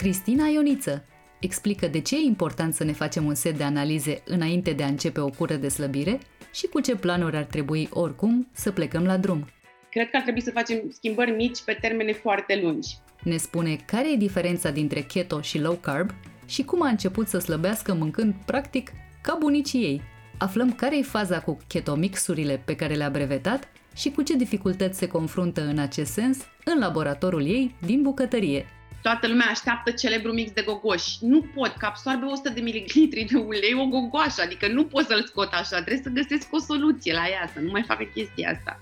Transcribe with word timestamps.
Cristina 0.00 0.46
Ioniță 0.46 1.04
explică 1.40 1.86
de 1.86 2.00
ce 2.00 2.16
e 2.16 2.24
important 2.24 2.74
să 2.74 2.84
ne 2.84 2.92
facem 2.92 3.24
un 3.24 3.34
set 3.34 3.56
de 3.56 3.62
analize 3.62 4.22
înainte 4.24 4.72
de 4.72 4.82
a 4.82 4.86
începe 4.86 5.20
o 5.20 5.28
cură 5.28 5.54
de 5.54 5.68
slăbire 5.68 6.18
și 6.52 6.66
cu 6.66 6.80
ce 6.80 6.96
planuri 6.96 7.36
ar 7.36 7.44
trebui 7.44 7.88
oricum 7.90 8.48
să 8.52 8.70
plecăm 8.70 9.04
la 9.04 9.16
drum. 9.16 9.48
Cred 9.90 10.10
că 10.10 10.16
ar 10.16 10.22
trebui 10.22 10.40
să 10.40 10.50
facem 10.50 10.90
schimbări 10.90 11.30
mici 11.30 11.62
pe 11.64 11.78
termene 11.80 12.12
foarte 12.12 12.60
lungi. 12.62 12.96
Ne 13.22 13.36
spune 13.36 13.76
care 13.86 14.12
e 14.12 14.16
diferența 14.16 14.70
dintre 14.70 15.00
keto 15.00 15.40
și 15.40 15.60
low 15.60 15.74
carb 15.74 16.10
și 16.46 16.64
cum 16.64 16.82
a 16.82 16.88
început 16.88 17.28
să 17.28 17.38
slăbească 17.38 17.94
mâncând 17.94 18.34
practic 18.46 18.92
ca 19.20 19.36
bunicii 19.40 19.82
ei. 19.82 20.02
Aflăm 20.38 20.72
care 20.72 20.98
e 20.98 21.02
faza 21.02 21.40
cu 21.40 21.58
ketomixurile 21.66 22.62
pe 22.64 22.76
care 22.76 22.94
le-a 22.94 23.10
brevetat 23.10 23.68
și 23.96 24.10
cu 24.10 24.22
ce 24.22 24.36
dificultăți 24.36 24.98
se 24.98 25.06
confruntă 25.06 25.62
în 25.62 25.78
acest 25.78 26.12
sens 26.12 26.38
în 26.64 26.78
laboratorul 26.78 27.46
ei 27.46 27.74
din 27.80 28.02
bucătărie. 28.02 28.66
Toată 29.02 29.28
lumea 29.28 29.46
așteaptă 29.50 29.90
celebru 29.90 30.32
mix 30.32 30.52
de 30.52 30.62
gogoș. 30.62 31.18
Nu 31.20 31.42
pot, 31.54 31.72
că 31.78 31.86
absorbe 31.86 32.24
100 32.24 32.48
de 32.48 32.60
mililitri 32.60 33.26
de 33.30 33.38
ulei 33.38 33.74
o 33.74 33.86
gogoașă, 33.86 34.42
adică 34.42 34.68
nu 34.68 34.84
pot 34.84 35.06
să-l 35.06 35.24
scot 35.26 35.52
așa, 35.52 35.82
trebuie 35.82 36.02
să 36.02 36.08
găsesc 36.08 36.52
o 36.52 36.58
soluție 36.58 37.12
la 37.12 37.28
ea, 37.28 37.50
să 37.54 37.60
nu 37.60 37.70
mai 37.70 37.84
facă 37.86 38.04
chestia 38.14 38.50
asta. 38.50 38.80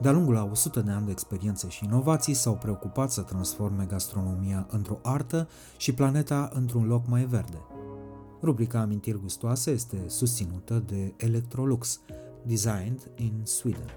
De-a 0.00 0.12
lungul 0.12 0.36
a 0.36 0.44
100 0.44 0.80
de 0.80 0.90
ani 0.90 1.04
de 1.04 1.10
experiențe 1.10 1.68
și 1.68 1.84
inovații 1.84 2.34
s-au 2.34 2.56
preocupat 2.56 3.10
să 3.10 3.22
transforme 3.22 3.84
gastronomia 3.88 4.66
într-o 4.70 5.00
artă 5.02 5.48
și 5.76 5.94
planeta 5.94 6.50
într-un 6.52 6.86
loc 6.86 7.06
mai 7.08 7.24
verde. 7.24 7.58
Rubrica 8.42 8.80
Amintiri 8.80 9.20
Gustoase 9.20 9.70
este 9.70 10.04
susținută 10.06 10.84
de 10.86 11.14
Electrolux, 11.16 12.00
designed 12.42 13.10
in 13.16 13.40
Sweden. 13.42 13.90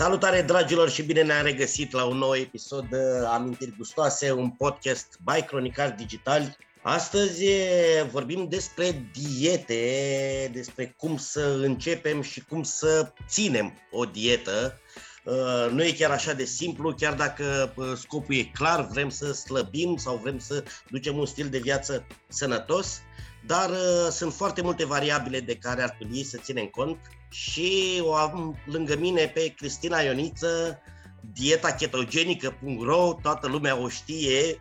Salutare 0.00 0.42
dragilor 0.42 0.90
și 0.90 1.02
bine 1.02 1.22
ne-am 1.22 1.44
regăsit 1.44 1.92
la 1.92 2.04
un 2.04 2.16
nou 2.16 2.34
episod 2.34 2.88
de 2.88 2.96
Amintiri 3.26 3.74
Gustoase, 3.76 4.32
un 4.32 4.50
podcast 4.50 5.18
by 5.24 5.42
Cronicar 5.42 5.94
Digitali. 5.94 6.56
Astăzi 6.82 7.44
vorbim 8.10 8.48
despre 8.48 9.10
diete, 9.12 10.50
despre 10.52 10.94
cum 10.96 11.16
să 11.16 11.58
începem 11.62 12.22
și 12.22 12.44
cum 12.44 12.62
să 12.62 13.12
ținem 13.28 13.72
o 13.90 14.04
dietă. 14.04 14.80
Nu 15.70 15.84
e 15.84 15.92
chiar 15.92 16.10
așa 16.10 16.32
de 16.32 16.44
simplu, 16.44 16.94
chiar 16.94 17.14
dacă 17.14 17.74
scopul 17.96 18.34
e 18.34 18.42
clar, 18.42 18.86
vrem 18.86 19.08
să 19.08 19.32
slăbim 19.32 19.96
sau 19.96 20.16
vrem 20.16 20.38
să 20.38 20.64
ducem 20.90 21.18
un 21.18 21.26
stil 21.26 21.48
de 21.48 21.58
viață 21.58 22.06
sănătos, 22.28 23.00
dar 23.46 23.70
sunt 24.10 24.32
foarte 24.32 24.62
multe 24.62 24.84
variabile 24.84 25.40
de 25.40 25.56
care 25.56 25.82
ar 25.82 25.90
trebui 25.90 26.24
să 26.24 26.38
ținem 26.42 26.66
cont 26.66 26.98
și 27.30 28.00
o 28.04 28.14
am 28.14 28.56
lângă 28.64 28.96
mine 28.96 29.26
pe 29.26 29.54
Cristina 29.56 30.00
Ioniță, 30.00 30.80
dieta 31.32 31.72
ketogenică.ro, 31.72 33.18
toată 33.22 33.48
lumea 33.48 33.80
o 33.80 33.88
știe, 33.88 34.56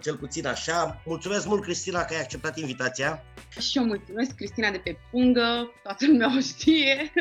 cel 0.00 0.16
puțin 0.16 0.46
așa. 0.46 1.02
Mulțumesc 1.04 1.46
mult, 1.46 1.62
Cristina, 1.62 2.04
că 2.04 2.14
ai 2.14 2.20
acceptat 2.20 2.58
invitația. 2.58 3.24
Și 3.60 3.78
eu 3.78 3.84
mulțumesc, 3.84 4.34
Cristina 4.34 4.70
de 4.70 4.78
pe 4.78 4.96
pungă, 5.10 5.70
toată 5.82 6.06
lumea 6.06 6.36
o 6.36 6.40
știe. 6.40 7.12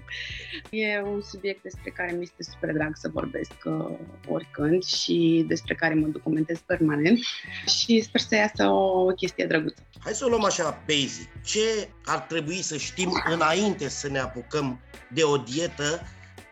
e 0.70 1.02
un 1.02 1.22
subiect 1.22 1.62
despre 1.62 1.90
care 1.90 2.12
mi 2.12 2.22
este 2.22 2.42
super 2.52 2.72
drag 2.72 2.92
să 2.94 3.08
vorbesc 3.12 3.52
uh, 3.64 3.98
oricând 4.28 4.82
și 4.82 5.44
despre 5.48 5.74
care 5.74 5.94
mă 5.94 6.06
documentez 6.06 6.58
permanent 6.58 7.18
și 7.78 8.00
sper 8.00 8.20
să 8.20 8.34
iasă 8.34 8.66
o 8.66 9.06
chestie 9.06 9.46
drăguță. 9.46 9.86
Hai 9.98 10.12
să 10.12 10.24
o 10.24 10.28
luăm 10.28 10.44
așa 10.44 10.82
basic. 10.86 11.28
Ce 11.44 11.88
ar 12.04 12.18
trebui 12.18 12.62
să 12.62 12.76
știm 12.76 13.22
înainte 13.30 13.88
să 13.88 14.08
ne 14.08 14.18
apucăm 14.18 14.80
de 15.12 15.22
o 15.22 15.36
dietă, 15.36 16.00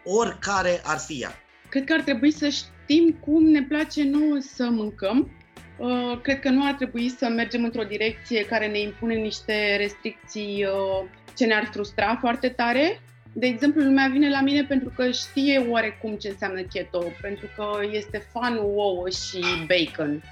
oricare 0.04 0.80
ar 0.84 0.98
fi 0.98 1.20
ea? 1.22 1.34
Cred 1.70 1.84
că 1.84 1.92
ar 1.92 2.00
trebui 2.00 2.30
să 2.30 2.48
știm 2.48 3.16
cum 3.20 3.44
ne 3.44 3.62
place 3.62 4.04
nouă 4.04 4.36
să 4.38 4.68
mâncăm. 4.70 5.30
Uh, 5.78 6.20
cred 6.22 6.40
că 6.40 6.48
nu 6.48 6.66
ar 6.66 6.72
trebui 6.72 7.08
să 7.08 7.28
mergem 7.28 7.64
într-o 7.64 7.82
direcție 7.82 8.44
care 8.44 8.66
ne 8.66 8.80
impune 8.80 9.14
niște 9.14 9.76
restricții 9.76 10.64
uh, 10.64 11.08
ce 11.36 11.46
ne-ar 11.46 11.64
frustra 11.72 12.16
foarte 12.20 12.48
tare. 12.48 13.00
De 13.32 13.46
exemplu, 13.46 13.82
lumea 13.82 14.08
vine 14.12 14.28
la 14.28 14.40
mine 14.40 14.64
pentru 14.64 14.92
că 14.96 15.10
știe 15.10 15.58
oarecum 15.68 16.16
ce 16.16 16.28
înseamnă 16.28 16.60
keto, 16.60 17.04
pentru 17.20 17.46
că 17.56 17.66
este 17.92 18.28
fanul 18.32 18.72
ouă 18.76 19.08
și 19.08 19.44
bacon 19.66 20.22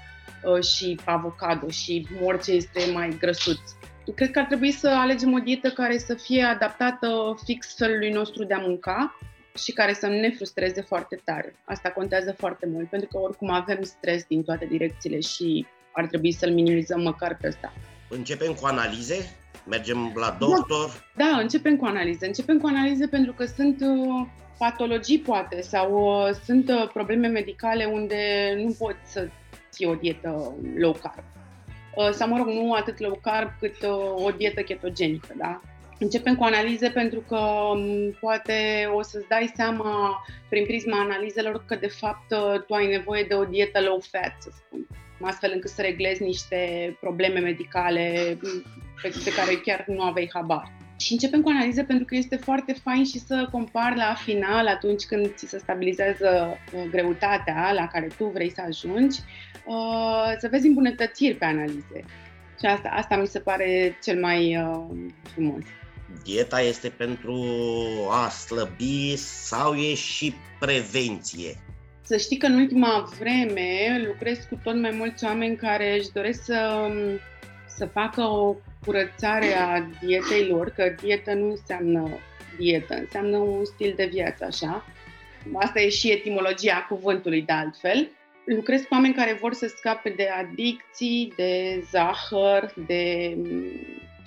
uh, 0.43 0.63
și 0.63 0.99
avocado 1.05 1.69
și 1.69 2.07
orice 2.23 2.51
este 2.51 2.91
mai 2.93 3.17
grăsuț. 3.19 3.59
Cred 4.15 4.31
că 4.31 4.39
ar 4.39 4.45
trebui 4.45 4.71
să 4.71 4.89
alegem 4.89 5.33
o 5.33 5.39
dietă 5.39 5.69
care 5.69 5.97
să 5.97 6.13
fie 6.13 6.43
adaptată 6.43 7.39
fix 7.43 7.75
felului 7.75 8.11
nostru 8.11 8.43
de 8.43 8.53
a 8.53 8.59
mânca 8.59 9.17
și 9.63 9.71
care 9.71 9.93
să 9.93 10.07
nu 10.07 10.19
ne 10.19 10.29
frustreze 10.29 10.81
foarte 10.81 11.21
tare. 11.23 11.55
Asta 11.65 11.89
contează 11.89 12.35
foarte 12.37 12.67
mult, 12.71 12.89
pentru 12.89 13.07
că 13.11 13.17
oricum 13.17 13.49
avem 13.49 13.81
stres 13.81 14.25
din 14.27 14.43
toate 14.43 14.65
direcțiile 14.65 15.19
și 15.19 15.65
ar 15.91 16.05
trebui 16.05 16.31
să-l 16.31 16.51
minimizăm 16.51 17.01
măcar 17.01 17.37
pe 17.41 17.47
ăsta. 17.47 17.73
Începem 18.09 18.53
cu 18.53 18.65
analize? 18.65 19.35
Mergem 19.67 20.11
la 20.15 20.37
doctor? 20.39 21.07
Da, 21.15 21.23
da 21.31 21.37
începem 21.37 21.77
cu 21.77 21.85
analize. 21.85 22.25
Începem 22.25 22.59
cu 22.59 22.67
analize 22.67 23.07
pentru 23.07 23.33
că 23.33 23.45
sunt 23.45 23.81
uh, 23.81 24.27
patologii, 24.57 25.19
poate, 25.19 25.61
sau 25.61 25.91
uh, 25.93 26.33
sunt 26.43 26.69
uh, 26.69 26.89
probleme 26.93 27.27
medicale 27.27 27.85
unde 27.85 28.53
nu 28.57 28.75
poți 28.77 29.11
să 29.11 29.29
ții 29.71 29.85
o 29.85 29.95
dietă 29.95 30.55
low 30.75 30.91
carb. 30.91 31.23
Uh, 31.95 32.09
sau, 32.11 32.27
mă 32.27 32.37
rog, 32.37 32.47
nu 32.47 32.73
atât 32.73 32.99
low 32.99 33.19
carb 33.21 33.49
cât 33.59 33.81
uh, 33.81 34.25
o 34.25 34.31
dietă 34.31 34.61
ketogenică, 34.61 35.33
da? 35.37 35.61
Începem 35.99 36.35
cu 36.35 36.43
analize 36.43 36.89
pentru 36.89 37.19
că 37.19 37.37
um, 37.37 38.11
poate 38.19 38.89
o 38.93 39.01
să-ți 39.01 39.27
dai 39.27 39.51
seama 39.55 40.23
prin 40.49 40.65
prisma 40.65 40.99
analizelor 40.99 41.63
că 41.65 41.75
de 41.75 41.87
fapt 41.87 42.31
uh, 42.31 42.61
tu 42.67 42.73
ai 42.73 42.87
nevoie 42.87 43.23
de 43.23 43.33
o 43.33 43.45
dietă 43.45 43.81
low 43.81 43.99
fat, 44.11 44.35
să 44.39 44.49
spun, 44.53 44.87
astfel 45.21 45.51
încât 45.53 45.69
să 45.69 45.81
reglezi 45.81 46.23
niște 46.23 46.57
probleme 46.99 47.39
medicale 47.39 48.37
mm, 48.41 48.63
pe, 49.01 49.13
pe 49.23 49.31
care 49.31 49.55
chiar 49.55 49.83
nu 49.87 50.01
aveai 50.01 50.29
habar. 50.33 50.71
Și 50.99 51.11
începem 51.11 51.41
cu 51.41 51.49
analize 51.49 51.83
pentru 51.83 52.05
că 52.05 52.15
este 52.15 52.35
foarte 52.35 52.73
fain 52.73 53.05
și 53.05 53.19
să 53.19 53.47
compari 53.51 53.95
la 53.95 54.13
final, 54.13 54.67
atunci 54.67 55.03
când 55.03 55.33
ți 55.35 55.47
se 55.47 55.57
stabilizează 55.57 56.57
uh, 56.73 56.83
greutatea 56.91 57.71
la 57.73 57.87
care 57.87 58.07
tu 58.17 58.25
vrei 58.25 58.51
să 58.51 58.61
ajungi, 58.67 59.19
uh, 59.65 60.33
să 60.37 60.47
vezi 60.51 60.67
îmbunătățiri 60.67 61.35
pe 61.35 61.45
analize. 61.45 62.03
Și 62.59 62.65
asta, 62.65 62.89
asta 62.89 63.17
mi 63.17 63.27
se 63.27 63.39
pare 63.39 63.97
cel 64.03 64.19
mai 64.19 64.57
frumos 65.33 65.63
dieta 66.23 66.61
este 66.61 66.89
pentru 66.89 67.45
a 68.09 68.29
slăbi 68.29 69.15
sau 69.15 69.73
e 69.73 69.93
și 69.93 70.33
prevenție? 70.59 71.55
Să 72.01 72.17
știi 72.17 72.37
că 72.37 72.45
în 72.45 72.59
ultima 72.59 73.09
vreme 73.19 74.03
lucrez 74.07 74.37
cu 74.49 74.59
tot 74.63 74.75
mai 74.75 74.91
mulți 74.91 75.25
oameni 75.25 75.55
care 75.55 75.97
își 75.97 76.11
doresc 76.11 76.43
să, 76.43 76.91
să 77.67 77.85
facă 77.85 78.21
o 78.21 78.55
curățare 78.85 79.53
a 79.53 79.79
dietei 80.05 80.47
lor, 80.47 80.69
că 80.69 80.95
dietă 81.01 81.33
nu 81.33 81.49
înseamnă 81.49 82.19
dietă, 82.57 82.95
înseamnă 82.95 83.37
un 83.37 83.65
stil 83.65 83.93
de 83.95 84.05
viață, 84.05 84.45
așa. 84.45 84.85
Asta 85.53 85.79
e 85.79 85.89
și 85.89 86.11
etimologia 86.11 86.85
cuvântului 86.89 87.41
de 87.41 87.53
altfel. 87.53 88.09
Lucrez 88.45 88.81
cu 88.81 88.87
oameni 88.91 89.13
care 89.13 89.37
vor 89.41 89.53
să 89.53 89.73
scape 89.75 90.09
de 90.09 90.27
adicții, 90.27 91.33
de 91.35 91.83
zahăr, 91.91 92.73
de 92.87 93.35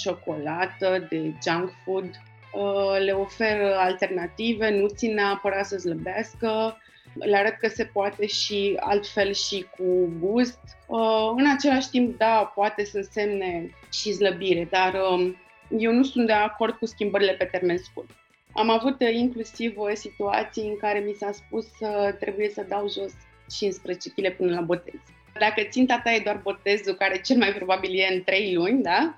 ciocolată, 0.02 1.06
de 1.08 1.16
junk 1.16 1.72
food. 1.84 2.10
Uh, 2.52 3.04
le 3.04 3.12
ofer 3.12 3.72
alternative, 3.76 4.70
nu 4.70 4.88
țin 4.88 5.14
neapărat 5.14 5.66
să 5.66 5.76
slăbească, 5.76 6.76
le 7.14 7.37
arăt 7.37 7.52
că 7.52 7.69
se 7.69 7.84
poate 7.84 8.26
și 8.26 8.76
altfel 8.81 9.32
și 9.32 9.66
cu 9.76 10.12
gust. 10.20 10.60
Uh, 10.87 11.32
în 11.37 11.50
același 11.56 11.90
timp, 11.90 12.19
da, 12.19 12.52
poate 12.54 12.84
să 12.84 12.96
însemne 12.96 13.70
și 13.93 14.12
slăbire, 14.12 14.69
dar 14.70 14.94
um, 15.10 15.37
eu 15.78 15.93
nu 15.93 16.02
sunt 16.02 16.26
de 16.26 16.32
acord 16.32 16.75
cu 16.75 16.87
schimbările 16.87 17.32
pe 17.32 17.44
termen 17.44 17.78
scurt. 17.78 18.10
Am 18.52 18.70
avut 18.70 19.00
inclusiv 19.12 19.78
o 19.78 19.94
situație 19.94 20.62
în 20.62 20.76
care 20.76 20.98
mi 20.98 21.12
s-a 21.12 21.32
spus 21.32 21.66
că 21.78 22.16
trebuie 22.20 22.48
să 22.48 22.64
dau 22.69 22.88
jos 22.88 23.12
15 23.48 24.10
kg 24.10 24.37
până 24.37 24.55
la 24.55 24.60
botez. 24.60 25.00
Dacă 25.38 25.62
ținta 25.62 26.00
ta 26.05 26.12
e 26.12 26.20
doar 26.25 26.40
botezul, 26.43 26.94
care 26.94 27.20
cel 27.20 27.37
mai 27.37 27.52
probabil 27.52 27.98
e 27.98 28.14
în 28.14 28.22
3 28.22 28.55
luni, 28.55 28.82
da? 28.82 29.16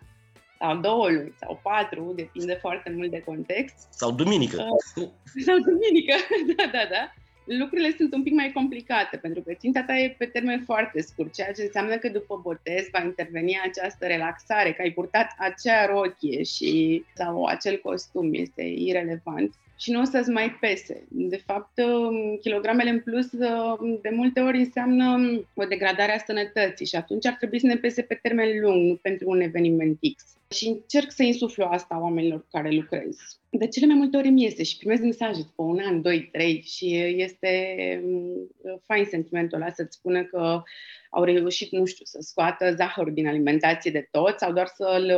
Sau 0.65 0.77
două 0.77 1.11
luni, 1.11 1.35
sau 1.41 1.61
patru, 1.63 2.13
depinde 2.17 2.59
foarte 2.61 2.93
mult 2.97 3.11
de 3.11 3.23
context. 3.27 3.89
Sau 3.91 4.11
duminică. 4.11 4.67
Uh, 4.97 5.09
sau 5.47 5.59
duminică, 5.59 6.15
da, 6.57 6.65
da, 6.73 6.87
da 6.91 7.13
lucrurile 7.45 7.95
sunt 7.97 8.15
un 8.15 8.23
pic 8.23 8.33
mai 8.33 8.51
complicate, 8.53 9.17
pentru 9.17 9.43
că 9.43 9.53
ținta 9.55 9.83
ta 9.83 9.97
e 9.97 10.15
pe 10.19 10.25
termen 10.25 10.63
foarte 10.65 11.01
scurt, 11.01 11.33
ceea 11.33 11.53
ce 11.53 11.63
înseamnă 11.63 11.97
că 11.97 12.09
după 12.09 12.41
botez 12.43 12.89
va 12.93 13.03
interveni 13.05 13.61
această 13.65 14.07
relaxare, 14.07 14.73
că 14.73 14.83
ai 14.83 14.91
purtat 14.91 15.35
acea 15.39 15.87
rochie 15.87 16.43
și, 16.43 17.05
sau 17.15 17.45
acel 17.45 17.79
costum, 17.79 18.35
este 18.35 18.63
irelevant 18.63 19.55
și 19.85 19.91
nu 19.91 20.01
o 20.01 20.05
să-ți 20.05 20.31
mai 20.31 20.51
pese. 20.61 21.07
De 21.09 21.37
fapt, 21.37 21.79
um, 21.79 22.37
kilogramele 22.41 22.91
în 22.91 23.01
plus 23.01 23.33
um, 23.33 23.99
de 24.03 24.11
multe 24.13 24.41
ori 24.41 24.59
înseamnă 24.59 25.19
o 25.55 25.65
degradare 25.65 26.13
a 26.13 26.19
sănătății 26.19 26.87
și 26.87 26.97
atunci 26.97 27.27
ar 27.27 27.33
trebui 27.33 27.61
să 27.61 27.67
ne 27.67 27.77
pese 27.77 28.03
pe 28.03 28.19
termen 28.23 28.61
lung, 28.61 28.89
nu 28.89 28.95
pentru 28.95 29.29
un 29.31 29.41
eveniment 29.41 29.99
X. 30.17 30.37
Și 30.51 30.67
încerc 30.69 31.11
să 31.11 31.23
insuflu 31.23 31.65
asta 31.65 32.01
oamenilor 32.01 32.47
care 32.51 32.71
lucrez. 32.71 33.17
De 33.51 33.69
cele 33.69 33.87
mai 33.87 33.97
multe 33.97 34.17
ori 34.17 34.29
îmi 34.29 34.43
iese 34.43 34.63
și 34.63 34.77
primez 34.77 35.01
mesaje 35.01 35.41
după 35.41 35.63
un 35.63 35.79
an, 35.85 36.03
doi, 36.03 36.29
trei 36.33 36.63
și 36.67 36.97
este 37.17 37.51
um, 38.05 38.79
fain 38.87 39.05
sentimentul 39.05 39.61
ăla 39.61 39.71
să-ți 39.71 39.97
spună 39.97 40.25
că 40.25 40.63
au 41.11 41.25
reușit, 41.25 41.71
nu 41.71 41.85
știu, 41.85 42.05
să 42.05 42.19
scoată 42.21 42.75
zahărul 42.75 43.13
din 43.13 43.27
alimentație 43.27 43.91
de 43.91 44.09
tot 44.11 44.39
sau 44.39 44.53
doar 44.53 44.67
să-l 44.67 45.11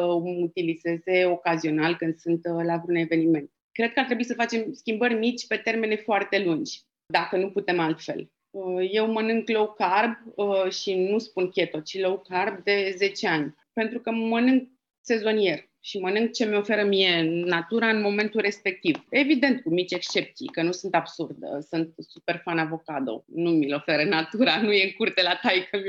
utilizeze 0.43 1.25
ocazional 1.25 1.97
când 1.97 2.17
sunt 2.19 2.41
uh, 2.45 2.65
la 2.65 2.77
vreun 2.77 2.97
eveniment. 2.97 3.51
Cred 3.77 3.93
că 3.93 3.99
ar 4.01 4.05
trebui 4.05 4.25
să 4.25 4.35
facem 4.35 4.73
schimbări 4.73 5.15
mici 5.15 5.47
pe 5.47 5.57
termene 5.57 5.97
foarte 5.97 6.43
lungi, 6.45 6.81
dacă 7.07 7.37
nu 7.37 7.51
putem 7.51 7.79
altfel. 7.79 8.31
Uh, 8.51 8.89
eu 8.91 9.13
mănânc 9.13 9.49
low 9.49 9.73
carb 9.73 10.17
uh, 10.35 10.71
și 10.71 10.95
nu 10.95 11.19
spun 11.19 11.49
keto, 11.49 11.81
ci 11.81 11.99
low 11.99 12.19
carb 12.29 12.65
de 12.65 12.95
10 12.97 13.29
ani, 13.29 13.55
pentru 13.73 14.01
că 14.01 14.11
mănânc 14.11 14.69
sezonier 15.01 15.71
și 15.81 15.99
mănânc 15.99 16.33
ce 16.33 16.45
mi 16.45 16.57
oferă 16.57 16.85
mie 16.85 17.23
natura 17.23 17.89
în 17.89 18.01
momentul 18.01 18.41
respectiv. 18.41 19.07
Evident, 19.11 19.63
cu 19.63 19.71
mici 19.71 19.93
excepții, 19.93 20.47
că 20.47 20.63
nu 20.63 20.73
sunt 20.73 20.95
absurdă. 20.95 21.67
Sunt 21.69 21.95
super 21.99 22.41
fan 22.45 22.59
avocado. 22.59 23.25
Nu 23.27 23.51
mi-l 23.51 23.75
oferă 23.75 24.05
natura, 24.05 24.61
nu 24.61 24.73
e 24.73 24.85
în 24.85 24.93
curte 24.93 25.23
la 25.23 25.39
taică 25.43 25.79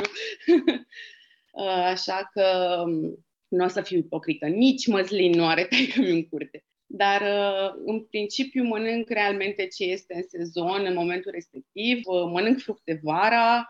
uh, 1.51 1.65
Așa 1.67 2.29
că 2.33 2.75
um, 2.85 3.25
nu 3.47 3.63
o 3.63 3.67
să 3.67 3.81
fiu 3.81 3.97
ipocrită. 3.97 4.45
Nici 4.45 4.87
măslin 4.87 5.31
nu 5.31 5.47
are 5.47 5.63
taică 5.63 6.01
în 6.01 6.27
curte 6.27 6.61
dar 6.87 7.21
uh, 7.21 7.81
în 7.85 8.03
principiu 8.03 8.63
mănânc 8.63 9.09
realmente 9.09 9.67
ce 9.67 9.83
este 9.83 10.15
în 10.15 10.23
sezon 10.27 10.85
în 10.85 10.93
momentul 10.93 11.31
respectiv, 11.31 12.01
uh, 12.03 12.23
mănânc 12.23 12.59
fructe 12.61 12.99
vara 13.03 13.69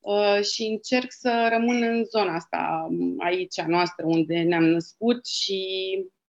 uh, 0.00 0.42
și 0.42 0.62
încerc 0.62 1.06
să 1.08 1.48
rămân 1.50 1.82
în 1.82 2.04
zona 2.04 2.34
asta, 2.34 2.88
aici 3.18 3.58
a 3.58 3.66
noastră, 3.66 4.06
unde 4.06 4.42
ne-am 4.42 4.64
născut 4.64 5.26
și 5.26 5.66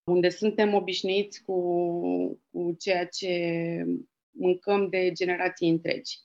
unde 0.04 0.28
suntem 0.28 0.74
obișnuiți 0.74 1.42
cu, 1.42 1.58
cu 2.50 2.76
ceea 2.78 3.06
ce 3.06 3.30
mâncăm 4.30 4.88
de 4.88 5.12
generații 5.12 5.68
întregi. 5.68 6.18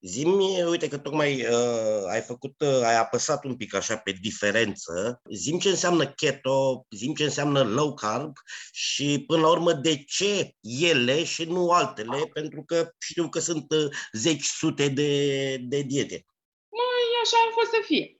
Zimi, 0.00 0.62
uite 0.62 0.88
că 0.88 0.98
tocmai 0.98 1.42
uh, 1.42 2.10
ai 2.10 2.20
făcut, 2.20 2.60
uh, 2.60 2.82
ai 2.84 2.96
apăsat 2.96 3.44
un 3.44 3.56
pic 3.56 3.74
așa 3.74 3.96
pe 3.96 4.12
diferență. 4.20 5.20
Zim 5.30 5.58
ce 5.58 5.68
înseamnă 5.68 6.06
keto, 6.06 6.86
zim 6.90 7.14
ce 7.14 7.24
înseamnă 7.24 7.62
low 7.62 7.94
carb 7.94 8.32
și 8.72 9.24
până 9.26 9.40
la 9.40 9.48
urmă 9.48 9.72
de 9.72 10.04
ce 10.04 10.54
ele 10.60 11.24
și 11.24 11.44
nu 11.44 11.70
altele, 11.70 12.30
pentru 12.32 12.62
că 12.66 12.90
știu 12.98 13.28
că 13.28 13.38
sunt 13.38 13.72
uh, 13.72 13.88
zeci 14.12 14.44
sute 14.44 14.88
de, 14.88 15.56
de 15.56 15.82
diete. 15.82 16.24
Mai 16.70 17.22
așa 17.22 17.36
a 17.48 17.52
fost 17.52 17.70
să 17.70 17.80
fie. 17.84 18.16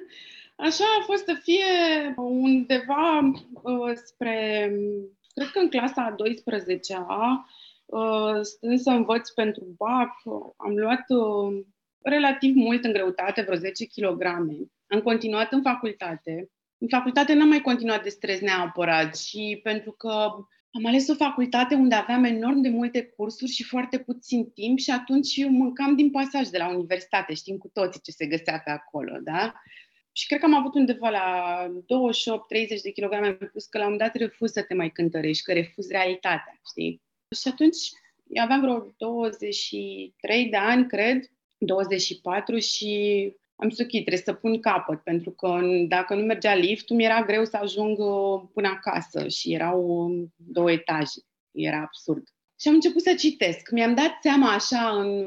așa 0.68 0.84
a 1.00 1.04
fost 1.04 1.24
să 1.24 1.40
fie 1.42 1.64
undeva 2.16 3.18
uh, 3.62 3.92
spre, 4.06 4.72
cred 5.34 5.50
că 5.50 5.58
în 5.58 5.70
clasa 5.70 6.02
a 6.02 6.14
12-a, 6.14 7.46
Uh, 7.48 7.57
stând 8.42 8.78
să 8.78 8.90
învăț 8.90 9.28
pentru 9.28 9.74
BAC, 9.76 10.12
am 10.56 10.76
luat 10.76 11.04
uh, 11.08 11.64
relativ 12.02 12.54
mult 12.54 12.84
în 12.84 12.92
greutate, 12.92 13.42
vreo 13.42 13.56
10 13.56 13.86
kg. 13.86 14.22
Am 14.86 15.00
continuat 15.02 15.52
în 15.52 15.62
facultate. 15.62 16.50
În 16.78 16.88
facultate 16.88 17.34
n-am 17.34 17.48
mai 17.48 17.60
continuat 17.60 18.02
de 18.02 18.08
stres 18.08 18.40
neapărat 18.40 19.16
și 19.16 19.60
pentru 19.62 19.92
că 19.92 20.08
am 20.70 20.86
ales 20.86 21.08
o 21.08 21.14
facultate 21.14 21.74
unde 21.74 21.94
aveam 21.94 22.24
enorm 22.24 22.60
de 22.60 22.68
multe 22.68 23.02
cursuri 23.02 23.50
și 23.50 23.64
foarte 23.64 23.98
puțin 23.98 24.50
timp 24.50 24.78
și 24.78 24.90
atunci 24.90 25.36
eu 25.36 25.50
mâncam 25.50 25.96
din 25.96 26.10
pasaj 26.10 26.48
de 26.48 26.58
la 26.58 26.68
universitate, 26.68 27.34
știm 27.34 27.56
cu 27.56 27.70
toții 27.72 28.00
ce 28.00 28.10
se 28.10 28.26
găsea 28.26 28.60
pe 28.64 28.70
acolo, 28.70 29.18
da? 29.22 29.54
Și 30.12 30.26
cred 30.26 30.38
că 30.38 30.44
am 30.44 30.54
avut 30.54 30.74
undeva 30.74 31.08
la 31.08 31.66
28-30 31.68 32.82
de 32.82 32.90
kilograme 32.90 33.26
în 33.26 33.48
plus, 33.50 33.66
că 33.66 33.78
la 33.78 33.86
un 33.86 33.96
dat 33.96 34.14
refuz 34.14 34.52
să 34.52 34.62
te 34.62 34.74
mai 34.74 34.90
cântărești, 34.90 35.42
că 35.42 35.52
refuz 35.52 35.88
realitatea, 35.88 36.60
știi? 36.70 37.02
Și 37.36 37.48
atunci 37.48 37.78
eu 38.28 38.42
aveam 38.42 38.60
vreo 38.60 38.94
23 38.96 40.48
de 40.48 40.56
ani, 40.56 40.86
cred, 40.86 41.30
24 41.58 42.58
și 42.58 43.32
am 43.56 43.68
suchit, 43.68 44.04
trebuie 44.04 44.22
să 44.24 44.32
pun 44.32 44.60
capăt, 44.60 45.02
pentru 45.02 45.30
că 45.30 45.60
dacă 45.88 46.14
nu 46.14 46.22
mergea 46.22 46.54
liftul, 46.54 46.96
mi 46.96 47.04
era 47.04 47.22
greu 47.22 47.44
să 47.44 47.56
ajung 47.56 47.98
uh, 47.98 48.42
până 48.52 48.68
acasă 48.68 49.28
și 49.28 49.52
erau 49.52 49.86
um, 49.86 50.34
două 50.36 50.70
etaje. 50.70 51.20
Era 51.50 51.80
absurd. 51.80 52.22
Și 52.60 52.68
am 52.68 52.74
început 52.74 53.02
să 53.02 53.14
citesc. 53.18 53.70
Mi-am 53.70 53.94
dat 53.94 54.18
seama 54.22 54.52
așa 54.52 54.88
în 55.00 55.26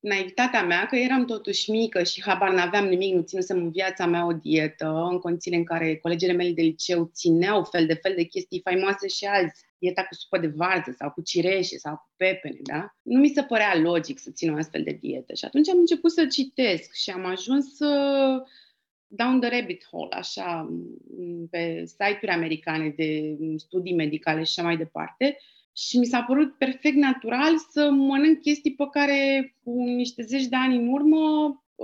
naivitatea 0.00 0.62
mea 0.62 0.86
că 0.86 0.96
eram 0.96 1.24
totuși 1.24 1.70
mică 1.70 2.02
și 2.02 2.22
habar 2.22 2.52
n-aveam 2.52 2.86
nimic, 2.86 3.14
nu 3.14 3.22
ținusem 3.22 3.56
în 3.56 3.70
viața 3.70 4.06
mea 4.06 4.26
o 4.26 4.32
dietă, 4.32 5.08
în 5.10 5.18
condițiile 5.18 5.56
în 5.56 5.64
care 5.64 5.96
colegele 5.96 6.32
mele 6.32 6.50
de 6.50 6.62
liceu 6.62 7.10
țineau 7.14 7.64
fel 7.64 7.86
de 7.86 7.94
fel 7.94 8.12
de 8.16 8.22
chestii 8.22 8.60
faimoase 8.64 9.08
și 9.08 9.24
azi 9.24 9.64
dieta 9.78 10.02
cu 10.02 10.14
supă 10.14 10.38
de 10.38 10.46
varză 10.46 10.94
sau 10.98 11.10
cu 11.10 11.22
cireșe 11.22 11.76
sau 11.76 11.94
cu 11.94 12.10
pepene, 12.16 12.58
da? 12.62 12.94
Nu 13.02 13.18
mi 13.18 13.28
se 13.28 13.42
părea 13.42 13.78
logic 13.78 14.18
să 14.18 14.30
țin 14.30 14.52
o 14.52 14.56
astfel 14.56 14.82
de 14.82 14.98
dietă. 15.00 15.34
Și 15.34 15.44
atunci 15.44 15.68
am 15.68 15.78
început 15.78 16.12
să 16.12 16.26
citesc 16.26 16.94
și 16.94 17.10
am 17.10 17.24
ajuns 17.24 17.76
să 17.76 17.88
down 19.06 19.40
the 19.40 19.48
rabbit 19.48 19.84
hole, 19.90 20.16
așa, 20.16 20.68
pe 21.50 21.82
site-uri 21.86 22.32
americane 22.32 22.88
de 22.96 23.36
studii 23.56 23.94
medicale 23.94 24.42
și 24.42 24.54
așa 24.56 24.62
mai 24.62 24.76
departe. 24.76 25.38
Și 25.76 25.98
mi 25.98 26.06
s-a 26.06 26.22
părut 26.22 26.58
perfect 26.58 26.96
natural 26.96 27.56
să 27.70 27.90
mănânc 27.90 28.40
chestii 28.40 28.74
pe 28.74 28.84
care 28.90 29.54
cu 29.64 29.70
niște 29.84 30.22
zeci 30.22 30.46
de 30.46 30.56
ani 30.56 30.76
în 30.76 30.88
urmă, 30.88 31.18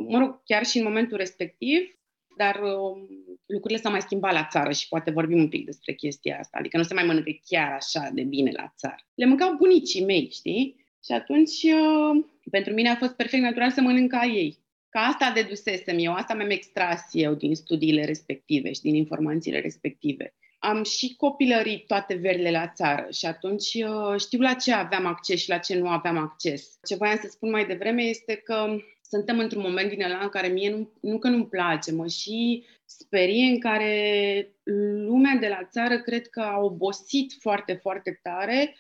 mă 0.09 0.19
rog, 0.19 0.43
chiar 0.45 0.65
și 0.65 0.79
în 0.79 0.85
momentul 0.85 1.17
respectiv, 1.17 1.99
dar 2.37 2.61
um, 2.63 3.09
lucrurile 3.47 3.81
s-au 3.81 3.91
mai 3.91 4.01
schimbat 4.01 4.33
la 4.33 4.47
țară 4.51 4.73
și 4.73 4.89
poate 4.89 5.11
vorbim 5.11 5.39
un 5.39 5.49
pic 5.49 5.65
despre 5.65 5.93
chestia 5.93 6.39
asta. 6.39 6.59
Adică 6.61 6.77
nu 6.77 6.83
se 6.83 6.95
mai 6.95 7.05
mănâncă 7.05 7.31
chiar 7.47 7.73
așa 7.73 8.11
de 8.13 8.23
bine 8.23 8.51
la 8.51 8.73
țară. 8.77 9.07
Le 9.15 9.27
mâncau 9.27 9.57
bunicii 9.57 10.05
mei, 10.05 10.29
știi? 10.33 10.87
Și 11.05 11.13
atunci, 11.13 11.63
uh, 11.63 12.25
pentru 12.51 12.73
mine 12.73 12.89
a 12.89 12.97
fost 12.97 13.13
perfect 13.13 13.43
natural 13.43 13.71
să 13.71 13.81
mănânc 13.81 14.11
ca 14.11 14.25
ei. 14.25 14.59
Ca 14.89 15.01
asta 15.01 15.33
dedusesem 15.35 15.97
eu, 15.99 16.13
asta 16.13 16.35
mi-am 16.35 16.51
extras 16.51 17.09
eu 17.13 17.35
din 17.35 17.55
studiile 17.55 18.05
respective 18.05 18.73
și 18.73 18.81
din 18.81 18.95
informațiile 18.95 19.61
respective. 19.61 20.35
Am 20.59 20.85
și 20.85 21.15
copilărit 21.17 21.87
toate 21.87 22.15
verile 22.15 22.51
la 22.51 22.69
țară 22.69 23.07
și 23.11 23.27
atunci 23.27 23.75
uh, 23.75 24.21
știu 24.21 24.41
la 24.41 24.55
ce 24.55 24.73
aveam 24.73 25.07
acces 25.07 25.41
și 25.41 25.49
la 25.49 25.59
ce 25.59 25.79
nu 25.79 25.89
aveam 25.89 26.17
acces. 26.17 26.79
Ce 26.83 26.97
voiam 26.97 27.19
să 27.23 27.29
spun 27.31 27.51
mai 27.51 27.67
devreme 27.67 28.03
este 28.03 28.35
că 28.35 28.77
suntem 29.03 29.39
într-un 29.39 29.63
moment 29.63 29.89
din 29.91 30.03
ăla 30.03 30.19
în 30.19 30.29
care 30.29 30.49
mie 30.49 30.71
nu, 30.71 30.93
nu 31.01 31.19
că 31.19 31.29
nu-mi 31.29 31.49
place, 31.49 31.93
mă 31.93 32.07
și 32.07 32.65
sperie 32.85 33.45
în 33.45 33.61
care 33.61 34.53
lumea 35.07 35.37
de 35.41 35.49
la 35.49 35.69
țară 35.71 36.01
cred 36.01 36.27
că 36.27 36.41
a 36.41 36.59
obosit 36.59 37.33
foarte, 37.41 37.73
foarte 37.73 38.21
tare 38.23 38.77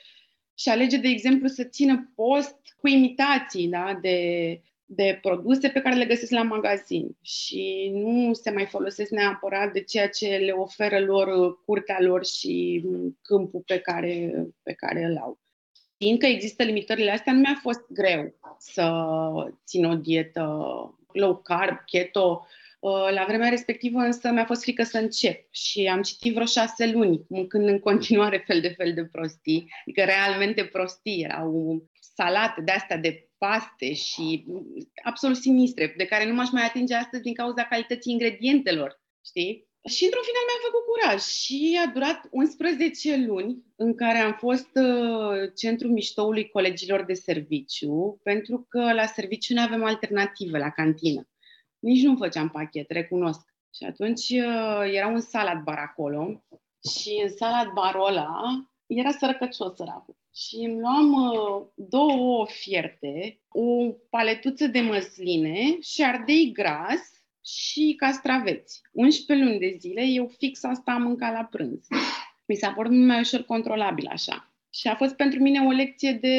și 0.55 0.69
alege, 0.69 0.97
de 0.97 1.09
exemplu, 1.09 1.49
să 1.49 1.65
țină 1.65 2.13
post 2.15 2.57
cu 2.77 2.89
imitații 2.89 3.69
da, 3.69 3.99
de, 4.03 4.61
de 4.90 5.18
produse 5.23 5.68
pe 5.68 5.80
care 5.80 5.97
le 5.97 6.04
găsesc 6.04 6.30
la 6.30 6.42
magazin 6.42 7.16
și 7.23 7.90
nu 7.95 8.33
se 8.33 8.50
mai 8.50 8.66
folosesc 8.66 9.11
neapărat 9.11 9.73
de 9.73 9.83
ceea 9.83 10.09
ce 10.09 10.37
le 10.37 10.52
oferă 10.52 11.00
lor 11.00 11.59
curtea 11.64 12.00
lor 12.00 12.25
și 12.25 12.85
câmpul 13.23 13.62
pe 13.66 13.78
care, 13.78 14.33
pe 14.62 14.73
care 14.73 15.04
îl 15.04 15.16
au. 15.16 15.38
Fiindcă 15.97 16.26
există 16.26 16.62
limitările 16.62 17.11
astea, 17.11 17.33
nu 17.33 17.38
mi-a 17.38 17.59
fost 17.62 17.80
greu 17.88 18.35
să 18.59 18.92
țin 19.66 19.85
o 19.85 19.95
dietă 19.95 20.45
low 21.12 21.37
carb, 21.37 21.78
keto, 21.85 22.47
Uh, 22.80 23.09
la 23.11 23.25
vremea 23.26 23.49
respectivă 23.49 23.99
însă 23.99 24.30
mi-a 24.30 24.45
fost 24.45 24.62
frică 24.62 24.83
să 24.83 24.99
încep 24.99 25.47
și 25.50 25.87
am 25.87 26.02
citit 26.02 26.33
vreo 26.33 26.47
șase 26.47 26.90
luni, 26.90 27.25
mâncând 27.28 27.68
în 27.68 27.78
continuare 27.78 28.42
fel 28.47 28.61
de 28.61 28.68
fel 28.68 28.95
de 28.95 29.04
prostii, 29.04 29.73
adică 29.80 30.04
realmente 30.04 30.64
prostii, 30.64 31.23
erau 31.23 31.83
salate 32.14 32.61
de 32.61 32.73
astea 32.73 32.97
de 32.97 33.28
paste 33.38 33.95
și 33.95 34.45
absolut 35.02 35.37
sinistre, 35.37 35.95
de 35.97 36.04
care 36.04 36.26
nu 36.26 36.35
m-aș 36.35 36.50
mai 36.50 36.64
atinge 36.64 36.95
astăzi 36.95 37.23
din 37.23 37.35
cauza 37.35 37.64
calității 37.64 38.12
ingredientelor, 38.12 39.00
știi? 39.25 39.66
Și 39.88 40.04
într-un 40.04 40.23
final 40.28 40.45
mi-a 40.47 40.66
făcut 40.66 40.85
curaj 40.87 41.23
și 41.23 41.78
a 41.87 41.90
durat 41.92 42.28
11 42.30 43.16
luni 43.26 43.62
în 43.76 43.95
care 43.95 44.18
am 44.18 44.33
fost 44.33 44.71
uh, 44.75 45.52
centrul 45.57 45.90
miștoului 45.90 46.49
colegilor 46.49 47.04
de 47.04 47.14
serviciu, 47.14 48.21
pentru 48.23 48.66
că 48.68 48.92
la 48.92 49.07
serviciu 49.07 49.54
nu 49.54 49.61
avem 49.61 49.85
alternative 49.85 50.59
la 50.59 50.71
cantină. 50.71 51.28
Nici 51.78 52.02
nu 52.02 52.16
făceam 52.16 52.49
pachet, 52.49 52.90
recunosc. 52.90 53.40
Și 53.75 53.85
atunci 53.85 54.28
uh, 54.28 54.92
era 54.92 55.07
un 55.07 55.21
salad 55.21 55.62
bar 55.62 55.78
acolo 55.78 56.45
și 56.92 57.21
în 57.23 57.37
salad 57.37 57.68
barul 57.73 58.07
ăla 58.07 58.40
era 58.88 59.11
sărăcăcios 59.11 59.76
săracul. 59.76 60.16
Și 60.35 60.57
îmi 60.57 60.80
luam 60.80 61.12
uh, 61.12 61.66
două 61.75 62.47
fierte, 62.47 63.40
o 63.49 63.92
paletuță 64.11 64.66
de 64.66 64.80
măsline 64.80 65.80
și 65.80 66.02
ardei 66.02 66.52
gras 66.52 67.23
și 67.45 67.95
castraveți. 67.97 68.80
11 68.92 69.47
luni 69.47 69.59
de 69.59 69.76
zile, 69.78 70.02
eu 70.02 70.26
fix 70.38 70.64
asta 70.64 70.92
am 70.92 71.02
mâncat 71.02 71.33
la 71.33 71.45
prânz. 71.45 71.87
Mi 72.47 72.57
s-a 72.57 72.73
părut 72.73 72.92
mai 72.92 73.21
ușor 73.21 73.42
controlabil 73.42 74.07
așa. 74.07 74.52
Și 74.71 74.88
a 74.88 74.95
fost 74.95 75.14
pentru 75.14 75.40
mine 75.40 75.61
o 75.66 75.71
lecție 75.71 76.12
de 76.12 76.37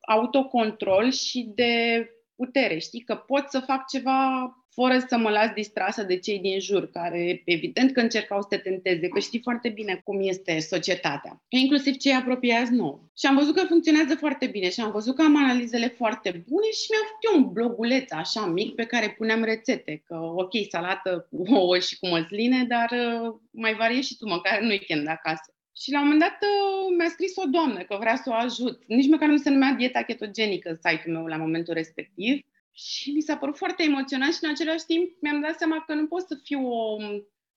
autocontrol 0.00 1.10
și 1.12 1.50
de 1.54 2.06
putere. 2.36 2.78
Știi 2.78 3.00
că 3.00 3.14
pot 3.14 3.44
să 3.48 3.60
fac 3.60 3.88
ceva 3.88 4.52
fără 4.74 5.04
să 5.08 5.16
mă 5.16 5.30
las 5.30 5.50
distrasă 5.54 6.02
de 6.02 6.18
cei 6.18 6.38
din 6.38 6.60
jur, 6.60 6.90
care 6.90 7.42
evident 7.44 7.92
că 7.92 8.00
încercau 8.00 8.40
să 8.40 8.46
te 8.50 8.56
tenteze, 8.56 9.08
că 9.08 9.18
știi 9.18 9.40
foarte 9.42 9.68
bine 9.68 10.00
cum 10.04 10.20
este 10.20 10.58
societatea, 10.58 11.42
inclusiv 11.48 11.96
cei 11.96 12.12
apropiați 12.12 12.72
nou. 12.72 13.10
Și 13.18 13.26
am 13.26 13.36
văzut 13.36 13.54
că 13.54 13.64
funcționează 13.66 14.14
foarte 14.14 14.46
bine 14.46 14.70
și 14.70 14.80
am 14.80 14.90
văzut 14.90 15.14
că 15.14 15.22
am 15.22 15.36
analizele 15.36 15.88
foarte 15.88 16.30
bune 16.30 16.70
și 16.70 16.86
mi-am 16.90 17.06
făcut 17.06 17.22
eu 17.22 17.42
un 17.42 17.52
bloguleț 17.52 18.10
așa 18.12 18.46
mic 18.46 18.74
pe 18.74 18.84
care 18.84 19.14
puneam 19.18 19.44
rețete, 19.44 20.02
că 20.06 20.16
ok, 20.34 20.52
salată 20.70 21.28
cu 21.30 21.54
ouă 21.54 21.78
și 21.78 21.98
cu 21.98 22.06
măsline, 22.08 22.64
dar 22.64 22.90
uh, 22.90 23.34
mai 23.50 23.74
varie 23.74 24.00
și 24.00 24.16
tu 24.16 24.28
măcar 24.28 24.58
în 24.60 24.68
weekend 24.68 25.08
acasă. 25.08 25.51
Și 25.76 25.92
la 25.92 25.98
un 25.98 26.04
moment 26.04 26.20
dat 26.20 26.38
uh, 26.42 26.94
mi-a 26.98 27.08
scris 27.08 27.36
o 27.36 27.46
doamnă 27.46 27.82
că 27.82 27.96
vrea 28.00 28.16
să 28.16 28.30
o 28.30 28.32
ajut. 28.32 28.82
Nici 28.86 29.08
măcar 29.08 29.28
nu 29.28 29.36
se 29.36 29.50
numea 29.50 29.72
dieta 29.72 30.02
ketogenică 30.02 30.78
site-ul 30.82 31.14
meu 31.14 31.26
la 31.26 31.36
momentul 31.36 31.74
respectiv. 31.74 32.40
Și 32.72 33.10
mi 33.10 33.20
s-a 33.20 33.36
părut 33.36 33.56
foarte 33.56 33.82
emoționant 33.82 34.34
și 34.34 34.38
în 34.42 34.50
același 34.50 34.84
timp 34.84 35.10
mi-am 35.20 35.40
dat 35.40 35.58
seama 35.58 35.84
că 35.86 35.94
nu 35.94 36.06
pot 36.06 36.26
să 36.26 36.40
fiu 36.42 36.66
o, 36.66 36.96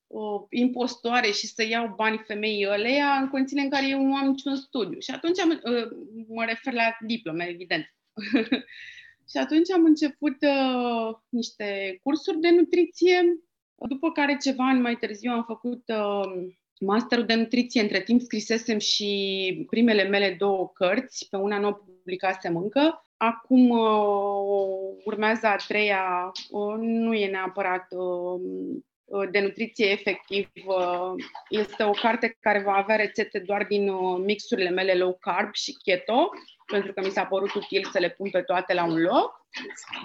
o 0.08 0.46
impostoare 0.50 1.32
și 1.32 1.48
să 1.48 1.68
iau 1.68 1.94
banii 1.96 2.24
femeii 2.26 2.68
ăleia 2.68 3.12
în 3.22 3.28
condiții 3.28 3.64
în 3.64 3.70
care 3.70 3.88
eu 3.88 4.02
nu 4.02 4.16
am 4.16 4.28
niciun 4.28 4.56
studiu. 4.56 5.00
Și 5.00 5.12
atunci 5.12 5.40
am, 5.40 5.50
uh, 5.50 5.88
mă 6.28 6.46
refer 6.46 6.74
la 6.74 6.98
diplome, 7.06 7.48
evident. 7.50 7.94
și 9.32 9.38
atunci 9.38 9.72
am 9.72 9.84
început 9.84 10.36
uh, 10.42 11.16
niște 11.30 12.00
cursuri 12.04 12.40
de 12.40 12.50
nutriție, 12.50 13.22
după 13.76 14.12
care 14.12 14.38
ceva 14.42 14.68
ani 14.68 14.80
mai 14.82 14.96
târziu 14.96 15.32
am 15.32 15.44
făcut 15.44 15.84
uh, 15.88 16.54
masterul 16.80 17.26
de 17.26 17.36
nutriție. 17.36 17.82
Între 17.82 18.02
timp 18.02 18.22
scrisesem 18.22 18.80
și 18.80 19.66
primele 19.70 20.04
mele 20.04 20.36
două 20.40 20.72
cărți, 20.74 21.28
pe 21.30 21.36
una 21.38 21.60
nu 21.60 21.68
o 21.68 21.72
publicasem 21.72 22.58
încă, 22.58 23.06
Acum 23.18 23.70
uh, 23.70 24.96
urmează 25.04 25.48
a 25.48 25.56
treia, 25.56 26.32
uh, 26.50 26.76
nu 26.78 27.14
e 27.14 27.30
neapărat 27.30 27.88
uh, 27.90 29.30
de 29.32 29.40
nutriție 29.40 29.90
efectiv. 29.90 30.50
Este 31.50 31.84
o 31.84 31.92
carte 31.92 32.38
care 32.40 32.62
va 32.62 32.74
avea 32.74 32.96
rețete 32.96 33.40
doar 33.40 33.66
din 33.66 33.92
mixurile 34.24 34.70
mele 34.70 34.94
low 34.94 35.18
carb 35.20 35.54
și 35.54 35.78
keto, 35.84 36.30
pentru 36.66 36.94
că 36.94 37.02
mi 37.02 37.12
s-a 37.12 37.26
părut 37.26 37.54
util 37.54 37.90
să 37.92 38.00
le 38.00 38.10
pun 38.10 38.30
pe 38.30 38.42
toate 38.42 38.74
la 38.74 38.84
un 38.84 39.02
loc. 39.02 39.48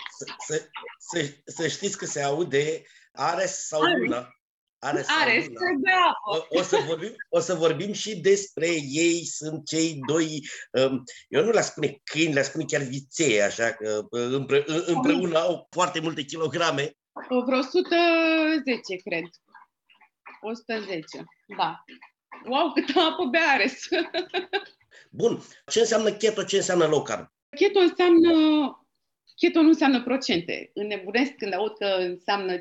Să, 0.08 0.24
să, 0.38 0.68
să, 0.98 1.34
să 1.44 1.68
știți 1.68 1.98
că 1.98 2.04
se 2.04 2.22
aude 2.22 2.82
Ares 3.12 3.66
sau 3.66 3.82
Luna. 3.82 4.39
Are, 4.82 5.04
are 5.20 5.46
de 5.48 5.90
apă. 6.08 6.46
O, 6.50 6.58
o, 6.58 6.62
să 6.62 6.84
vorbim, 6.86 7.14
o 7.28 7.40
să 7.40 7.54
vorbim 7.54 7.92
și 7.92 8.20
despre 8.20 8.66
ei, 8.82 9.24
sunt 9.24 9.66
cei 9.66 10.00
doi, 10.06 10.48
um, 10.72 11.02
eu 11.28 11.44
nu 11.44 11.50
le 11.50 11.60
spune 11.60 12.00
câini, 12.04 12.32
le 12.32 12.42
spune 12.42 12.64
chiar 12.64 12.82
viței, 12.82 13.42
așa, 13.42 13.72
că 13.72 14.06
uh, 14.10 14.32
împre, 14.32 14.64
împreună 14.66 15.38
au 15.38 15.66
foarte 15.70 16.00
multe 16.00 16.22
kilograme. 16.22 16.92
Vreo 17.46 17.58
110, 17.58 18.96
cred. 19.04 19.24
110, 20.40 21.24
da. 21.56 21.84
Wow, 22.44 22.72
câtă 22.72 23.00
apă 23.00 23.24
bea 23.30 23.48
are! 23.48 23.70
Bun. 25.10 25.42
Ce 25.66 25.80
înseamnă 25.80 26.12
keto, 26.12 26.42
ce 26.42 26.56
înseamnă 26.56 26.86
low 26.86 27.02
carb? 27.02 27.26
Keto 27.56 27.78
înseamnă 27.78 28.32
Keto 29.40 29.60
nu 29.62 29.68
înseamnă 29.68 30.02
procente. 30.02 30.70
Înnebunesc 30.74 31.32
când 31.32 31.54
aud 31.54 31.76
că 31.78 31.86
înseamnă 31.98 32.56
5% 32.56 32.58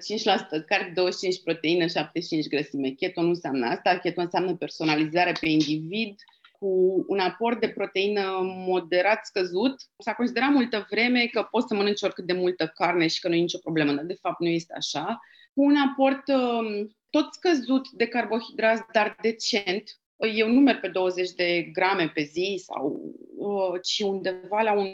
carb, 0.66 0.94
25 0.94 1.44
proteină, 1.44 1.88
75 1.88 2.48
grăsime. 2.48 2.90
Keto 2.90 3.22
nu 3.22 3.28
înseamnă 3.28 3.66
asta. 3.66 3.98
Keto 3.98 4.22
înseamnă 4.22 4.56
personalizare 4.56 5.32
pe 5.40 5.50
individ, 5.50 6.16
cu 6.60 7.04
un 7.08 7.20
aport 7.20 7.60
de 7.60 7.70
proteină 7.70 8.40
moderat 8.44 9.26
scăzut. 9.26 9.76
S-a 9.98 10.14
considerat 10.14 10.50
multă 10.50 10.88
vreme 10.90 11.26
că 11.26 11.48
poți 11.52 11.68
să 11.68 11.76
mănânci 11.76 12.02
oricât 12.02 12.26
de 12.26 12.34
multă 12.34 12.72
carne 12.76 13.08
și 13.08 13.20
că 13.20 13.28
nu 13.28 13.36
e 13.36 13.40
nicio 13.40 13.58
problemă, 13.58 13.92
dar 13.94 14.06
de 14.06 14.18
fapt 14.22 14.40
nu 14.40 14.48
este 14.48 14.74
așa. 14.78 15.20
Cu 15.54 15.64
un 15.64 15.76
aport 15.76 16.28
um, 16.28 16.98
tot 17.10 17.34
scăzut 17.34 17.90
de 17.90 18.08
carbohidrați, 18.08 18.84
dar 18.92 19.16
decent, 19.22 19.99
eu 20.28 20.48
nu 20.48 20.60
merg 20.60 20.80
pe 20.80 20.88
20 20.88 21.30
de 21.30 21.70
grame 21.74 22.12
pe 22.14 22.22
zi 22.22 22.62
sau 22.66 23.02
uh, 23.38 23.82
ci 23.82 24.00
undeva 24.00 24.62
la 24.62 24.74
un 24.74 24.88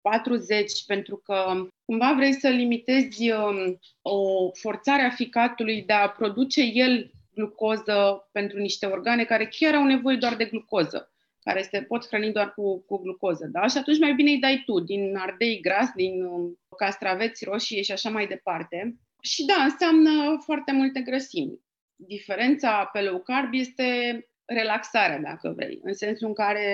40 0.00 0.84
pentru 0.86 1.16
că 1.16 1.68
cumva 1.84 2.12
vrei 2.16 2.32
să 2.32 2.48
limitezi 2.48 3.30
um, 3.30 3.78
o 4.02 4.50
forțare 4.52 5.02
a 5.02 5.10
ficatului 5.10 5.82
de 5.82 5.92
a 5.92 6.08
produce 6.08 6.62
el 6.62 7.10
glucoză 7.34 8.28
pentru 8.32 8.58
niște 8.58 8.86
organe 8.86 9.24
care 9.24 9.46
chiar 9.46 9.74
au 9.74 9.84
nevoie 9.84 10.16
doar 10.16 10.36
de 10.36 10.44
glucoză 10.44 11.10
care 11.40 11.62
se 11.62 11.82
pot 11.82 12.06
hrăni 12.06 12.32
doar 12.32 12.54
cu, 12.54 12.78
cu 12.80 12.96
glucoză, 12.98 13.48
da? 13.52 13.66
Și 13.66 13.78
atunci 13.78 13.98
mai 13.98 14.14
bine 14.14 14.30
îi 14.30 14.38
dai 14.38 14.62
tu, 14.66 14.80
din 14.80 15.16
ardei 15.16 15.60
gras, 15.60 15.90
din 15.94 16.22
um, 16.22 16.58
castraveți 16.76 17.44
roșii 17.44 17.82
și 17.82 17.92
așa 17.92 18.10
mai 18.10 18.26
departe. 18.26 18.96
Și 19.20 19.44
da, 19.44 19.62
înseamnă 19.62 20.40
foarte 20.44 20.72
multe 20.72 21.00
grăsimi. 21.00 21.60
Diferența 21.96 22.90
pe 22.92 23.00
low 23.00 23.18
carb 23.18 23.54
este 23.54 24.20
relaxarea, 24.46 25.18
dacă 25.18 25.52
vrei, 25.56 25.80
în 25.82 25.94
sensul 25.94 26.26
în 26.26 26.34
care 26.34 26.66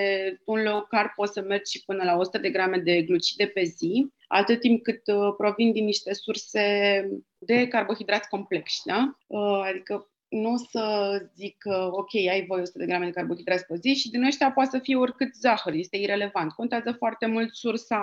un 0.45 0.61
low 0.61 0.85
carb 0.89 1.09
poți 1.15 1.33
să 1.33 1.41
mergi 1.41 1.71
și 1.71 1.83
până 1.85 2.03
la 2.03 2.17
100 2.17 2.37
de 2.37 2.49
grame 2.49 2.77
de 2.77 3.01
glucide 3.01 3.45
pe 3.45 3.63
zi, 3.63 4.07
atât 4.27 4.59
timp 4.59 4.83
cât 4.83 5.07
uh, 5.07 5.33
provin 5.37 5.71
din 5.71 5.85
niște 5.85 6.13
surse 6.13 7.07
de 7.37 7.67
carbohidrați 7.67 8.29
complexi, 8.29 8.81
da? 8.85 9.17
Uh, 9.27 9.61
adică 9.69 10.07
nu 10.29 10.51
o 10.51 10.57
să 10.57 11.17
zic 11.35 11.57
că, 11.57 11.89
ok, 11.91 12.15
ai 12.15 12.45
voi 12.47 12.61
100 12.61 12.77
de 12.77 12.85
grame 12.85 13.05
de 13.05 13.11
carbohidrați 13.11 13.65
pe 13.65 13.75
zi 13.75 13.93
și 13.93 14.09
din 14.09 14.23
ăștia 14.23 14.51
poate 14.51 14.69
să 14.69 14.79
fie 14.79 14.95
oricât 14.95 15.35
zahăr, 15.35 15.73
este 15.73 15.97
irelevant. 15.97 16.51
Contează 16.51 16.91
foarte 16.91 17.25
mult 17.25 17.55
sursa 17.55 18.01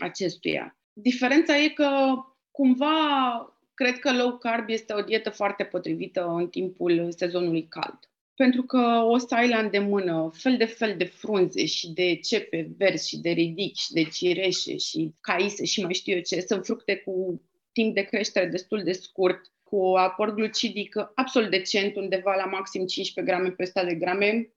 acestuia. 0.00 0.76
Diferența 0.92 1.56
e 1.56 1.68
că 1.68 1.88
cumva 2.50 2.96
cred 3.74 3.98
că 3.98 4.12
low 4.12 4.38
carb 4.38 4.68
este 4.68 4.94
o 4.94 5.00
dietă 5.00 5.30
foarte 5.30 5.64
potrivită 5.64 6.26
în 6.26 6.48
timpul 6.48 7.12
sezonului 7.16 7.68
cald 7.68 7.98
pentru 8.34 8.62
că 8.62 9.02
o 9.04 9.18
să 9.18 9.34
ai 9.34 9.48
la 9.48 9.58
îndemână 9.58 10.30
fel 10.34 10.56
de 10.56 10.64
fel 10.64 10.94
de 10.96 11.04
frunze 11.04 11.66
și 11.66 11.90
de 11.90 12.14
cepe 12.14 12.70
verzi 12.76 13.08
și 13.08 13.18
de 13.18 13.30
ridic 13.30 13.76
și 13.76 13.92
de 13.92 14.04
cireșe 14.04 14.76
și 14.76 15.14
caise 15.20 15.64
și 15.64 15.82
mai 15.82 15.94
știu 15.94 16.14
eu 16.14 16.20
ce. 16.20 16.40
Sunt 16.40 16.64
fructe 16.64 16.96
cu 16.96 17.42
timp 17.72 17.94
de 17.94 18.02
creștere 18.02 18.46
destul 18.46 18.82
de 18.82 18.92
scurt, 18.92 19.40
cu 19.62 19.94
aport 19.96 20.34
glucidic 20.34 20.96
absolut 21.14 21.50
decent, 21.50 21.96
undeva 21.96 22.34
la 22.34 22.44
maxim 22.44 22.86
15 22.86 23.32
grame 23.32 23.50
pe 23.54 23.62
100 23.62 23.84
de 23.84 23.94
grame. 23.94 24.52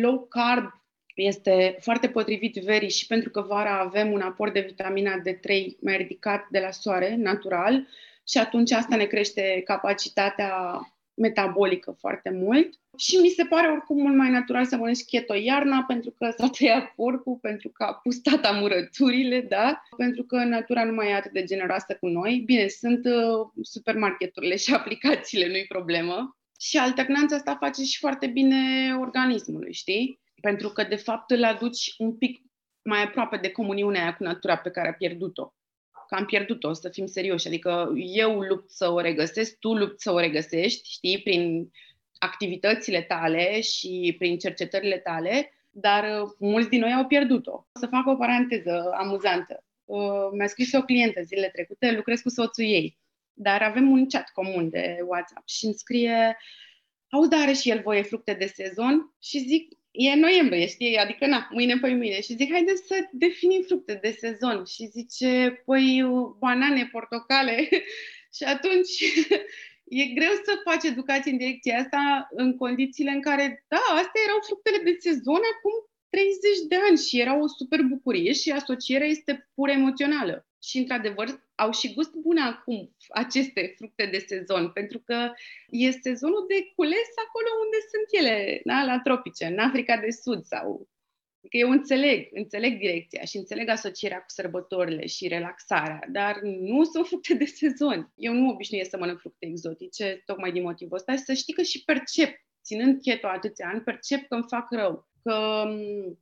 Low 0.00 0.26
carb 0.26 0.70
este 1.14 1.76
foarte 1.80 2.08
potrivit 2.08 2.54
verii 2.54 2.90
și 2.90 3.06
pentru 3.06 3.30
că 3.30 3.40
vara 3.40 3.78
avem 3.78 4.12
un 4.12 4.20
aport 4.20 4.52
de 4.52 4.60
vitamina 4.60 5.22
D3 5.28 5.78
mai 5.80 5.96
ridicat 5.96 6.46
de 6.50 6.58
la 6.58 6.70
soare, 6.70 7.14
natural, 7.16 7.86
și 8.28 8.38
atunci 8.38 8.72
asta 8.72 8.96
ne 8.96 9.04
crește 9.04 9.62
capacitatea 9.64 10.80
metabolică 11.14 11.96
foarte 11.98 12.30
mult 12.30 12.78
și 12.96 13.16
mi 13.16 13.28
se 13.28 13.44
pare 13.44 13.68
oricum 13.68 14.00
mult 14.00 14.16
mai 14.16 14.30
natural 14.30 14.64
să 14.64 14.76
mănânci 14.76 15.04
keto 15.04 15.34
iarna 15.34 15.84
pentru 15.86 16.10
că 16.10 16.34
s-a 16.36 16.48
tăiat 16.48 16.92
porcul, 16.94 17.38
pentru 17.40 17.68
că 17.68 17.84
a 17.84 17.94
pus 17.94 18.18
tata 18.18 18.50
murăturile, 18.50 19.40
da? 19.40 19.82
Pentru 19.96 20.22
că 20.22 20.36
natura 20.36 20.84
nu 20.84 20.92
mai 20.92 21.10
e 21.10 21.14
atât 21.14 21.32
de 21.32 21.44
generoasă 21.44 21.96
cu 22.00 22.08
noi. 22.08 22.42
Bine, 22.46 22.66
sunt 22.66 23.04
uh, 23.04 23.48
supermarketurile 23.62 24.56
și 24.56 24.74
aplicațiile, 24.78 25.46
nu-i 25.48 25.66
problemă. 25.66 26.36
Și 26.60 26.76
alternanța 26.76 27.36
asta 27.36 27.56
face 27.60 27.82
și 27.82 27.98
foarte 27.98 28.26
bine 28.26 28.56
organismului, 29.00 29.72
știi? 29.72 30.20
Pentru 30.40 30.68
că, 30.68 30.82
de 30.82 30.96
fapt, 30.96 31.30
îl 31.30 31.44
aduci 31.44 31.94
un 31.98 32.16
pic 32.16 32.42
mai 32.82 33.02
aproape 33.02 33.36
de 33.36 33.50
comuniunea 33.50 34.02
aia 34.02 34.14
cu 34.14 34.22
natura 34.22 34.56
pe 34.56 34.70
care 34.70 34.88
a 34.88 34.92
pierdut-o 34.92 35.52
că 36.14 36.20
am 36.20 36.26
pierdut-o, 36.26 36.72
să 36.72 36.88
fim 36.88 37.06
serioși. 37.06 37.46
Adică 37.46 37.92
eu 37.96 38.40
lupt 38.40 38.70
să 38.70 38.88
o 38.90 39.00
regăsesc, 39.00 39.58
tu 39.58 39.74
lupt 39.74 40.00
să 40.00 40.12
o 40.12 40.18
regăsești, 40.18 40.90
știi, 40.90 41.22
prin 41.22 41.70
activitățile 42.18 43.02
tale 43.02 43.60
și 43.60 44.14
prin 44.18 44.38
cercetările 44.38 44.98
tale, 44.98 45.52
dar 45.70 46.22
uh, 46.22 46.30
mulți 46.38 46.68
din 46.68 46.80
noi 46.80 46.92
au 46.92 47.06
pierdut-o. 47.06 47.52
O 47.52 47.78
să 47.78 47.86
fac 47.86 48.06
o 48.06 48.16
paranteză 48.16 48.90
amuzantă. 48.94 49.64
Uh, 49.84 50.28
mi-a 50.32 50.46
scris 50.46 50.72
o 50.72 50.82
clientă 50.82 51.22
zilele 51.22 51.48
trecute, 51.48 51.92
lucrez 51.92 52.20
cu 52.20 52.28
soțul 52.28 52.64
ei, 52.64 52.98
dar 53.32 53.62
avem 53.62 53.90
un 53.90 54.08
chat 54.08 54.30
comun 54.32 54.70
de 54.70 54.98
WhatsApp 55.06 55.48
și 55.48 55.64
îmi 55.64 55.74
scrie 55.74 56.36
auzi, 57.08 57.28
dar 57.28 57.40
are 57.40 57.52
și 57.52 57.70
el 57.70 57.80
voie 57.80 58.02
fructe 58.02 58.32
de 58.32 58.46
sezon? 58.46 59.14
Și 59.22 59.38
zic, 59.38 59.78
e 59.96 60.14
noiembrie, 60.14 60.66
știi? 60.66 60.96
Adică, 60.96 61.26
na, 61.26 61.48
mâine 61.50 61.78
pe 61.80 61.94
mâine. 61.94 62.20
Și 62.20 62.34
zic, 62.34 62.50
haideți 62.50 62.86
să 62.86 63.08
definim 63.12 63.62
fructe 63.62 63.98
de 64.02 64.16
sezon. 64.18 64.64
Și 64.64 64.86
zice, 64.86 65.62
păi, 65.64 66.02
banane, 66.38 66.88
portocale. 66.92 67.68
și 68.36 68.44
atunci 68.44 68.94
e 70.00 70.04
greu 70.04 70.32
să 70.44 70.60
faci 70.64 70.84
educație 70.84 71.30
în 71.30 71.36
direcția 71.38 71.78
asta 71.78 72.28
în 72.30 72.56
condițiile 72.56 73.10
în 73.10 73.20
care, 73.20 73.64
da, 73.68 73.82
astea 73.88 74.22
erau 74.26 74.38
fructele 74.46 74.78
de 74.84 74.96
sezon 74.98 75.42
acum 75.54 75.74
30 76.10 76.68
de 76.68 76.76
ani 76.88 76.98
și 76.98 77.20
era 77.20 77.40
o 77.40 77.46
super 77.46 77.80
bucurie 77.82 78.32
și 78.32 78.50
asocierea 78.50 79.06
este 79.06 79.48
pur 79.54 79.68
emoțională. 79.68 80.46
Și, 80.68 80.78
într-adevăr, 80.78 81.26
au 81.54 81.72
și 81.72 81.94
gust 81.94 82.14
bun 82.14 82.38
acum 82.38 82.96
aceste 83.08 83.74
fructe 83.76 84.06
de 84.06 84.18
sezon, 84.18 84.70
pentru 84.70 84.98
că 84.98 85.32
e 85.68 85.90
sezonul 85.90 86.44
de 86.48 86.58
cules 86.76 87.08
acolo 87.26 87.48
unde 87.64 87.78
sunt 87.92 88.08
ele, 88.20 88.60
da? 88.64 88.84
la 88.84 89.00
tropice, 89.00 89.44
în 89.44 89.58
Africa 89.58 89.96
de 89.96 90.10
Sud 90.10 90.44
sau 90.44 90.88
Adică 91.44 91.56
eu 91.56 91.70
înțeleg, 91.70 92.28
înțeleg 92.32 92.78
direcția 92.78 93.24
și 93.24 93.36
înțeleg 93.36 93.68
asocierea 93.68 94.18
cu 94.18 94.24
sărbătorile 94.26 95.06
și 95.06 95.28
relaxarea, 95.28 96.00
dar 96.08 96.40
nu 96.42 96.84
sunt 96.84 97.06
fructe 97.06 97.34
de 97.34 97.44
sezon. 97.44 98.12
Eu 98.14 98.32
nu 98.32 98.48
obișnuiesc 98.48 98.90
să 98.90 98.96
mănânc 98.98 99.18
fructe 99.18 99.46
exotice, 99.46 100.22
tocmai 100.24 100.52
din 100.52 100.62
motivul 100.62 100.96
ăsta, 100.96 101.12
și 101.12 101.18
să 101.18 101.32
știi 101.32 101.52
că 101.52 101.62
și 101.62 101.84
percep, 101.84 102.34
ținând 102.62 103.02
keto 103.02 103.26
atâția 103.26 103.68
ani, 103.68 103.80
percep 103.80 104.28
că 104.28 104.34
îmi 104.34 104.44
fac 104.48 104.70
rău, 104.70 105.08
că 105.22 105.64
mm, 105.66 106.18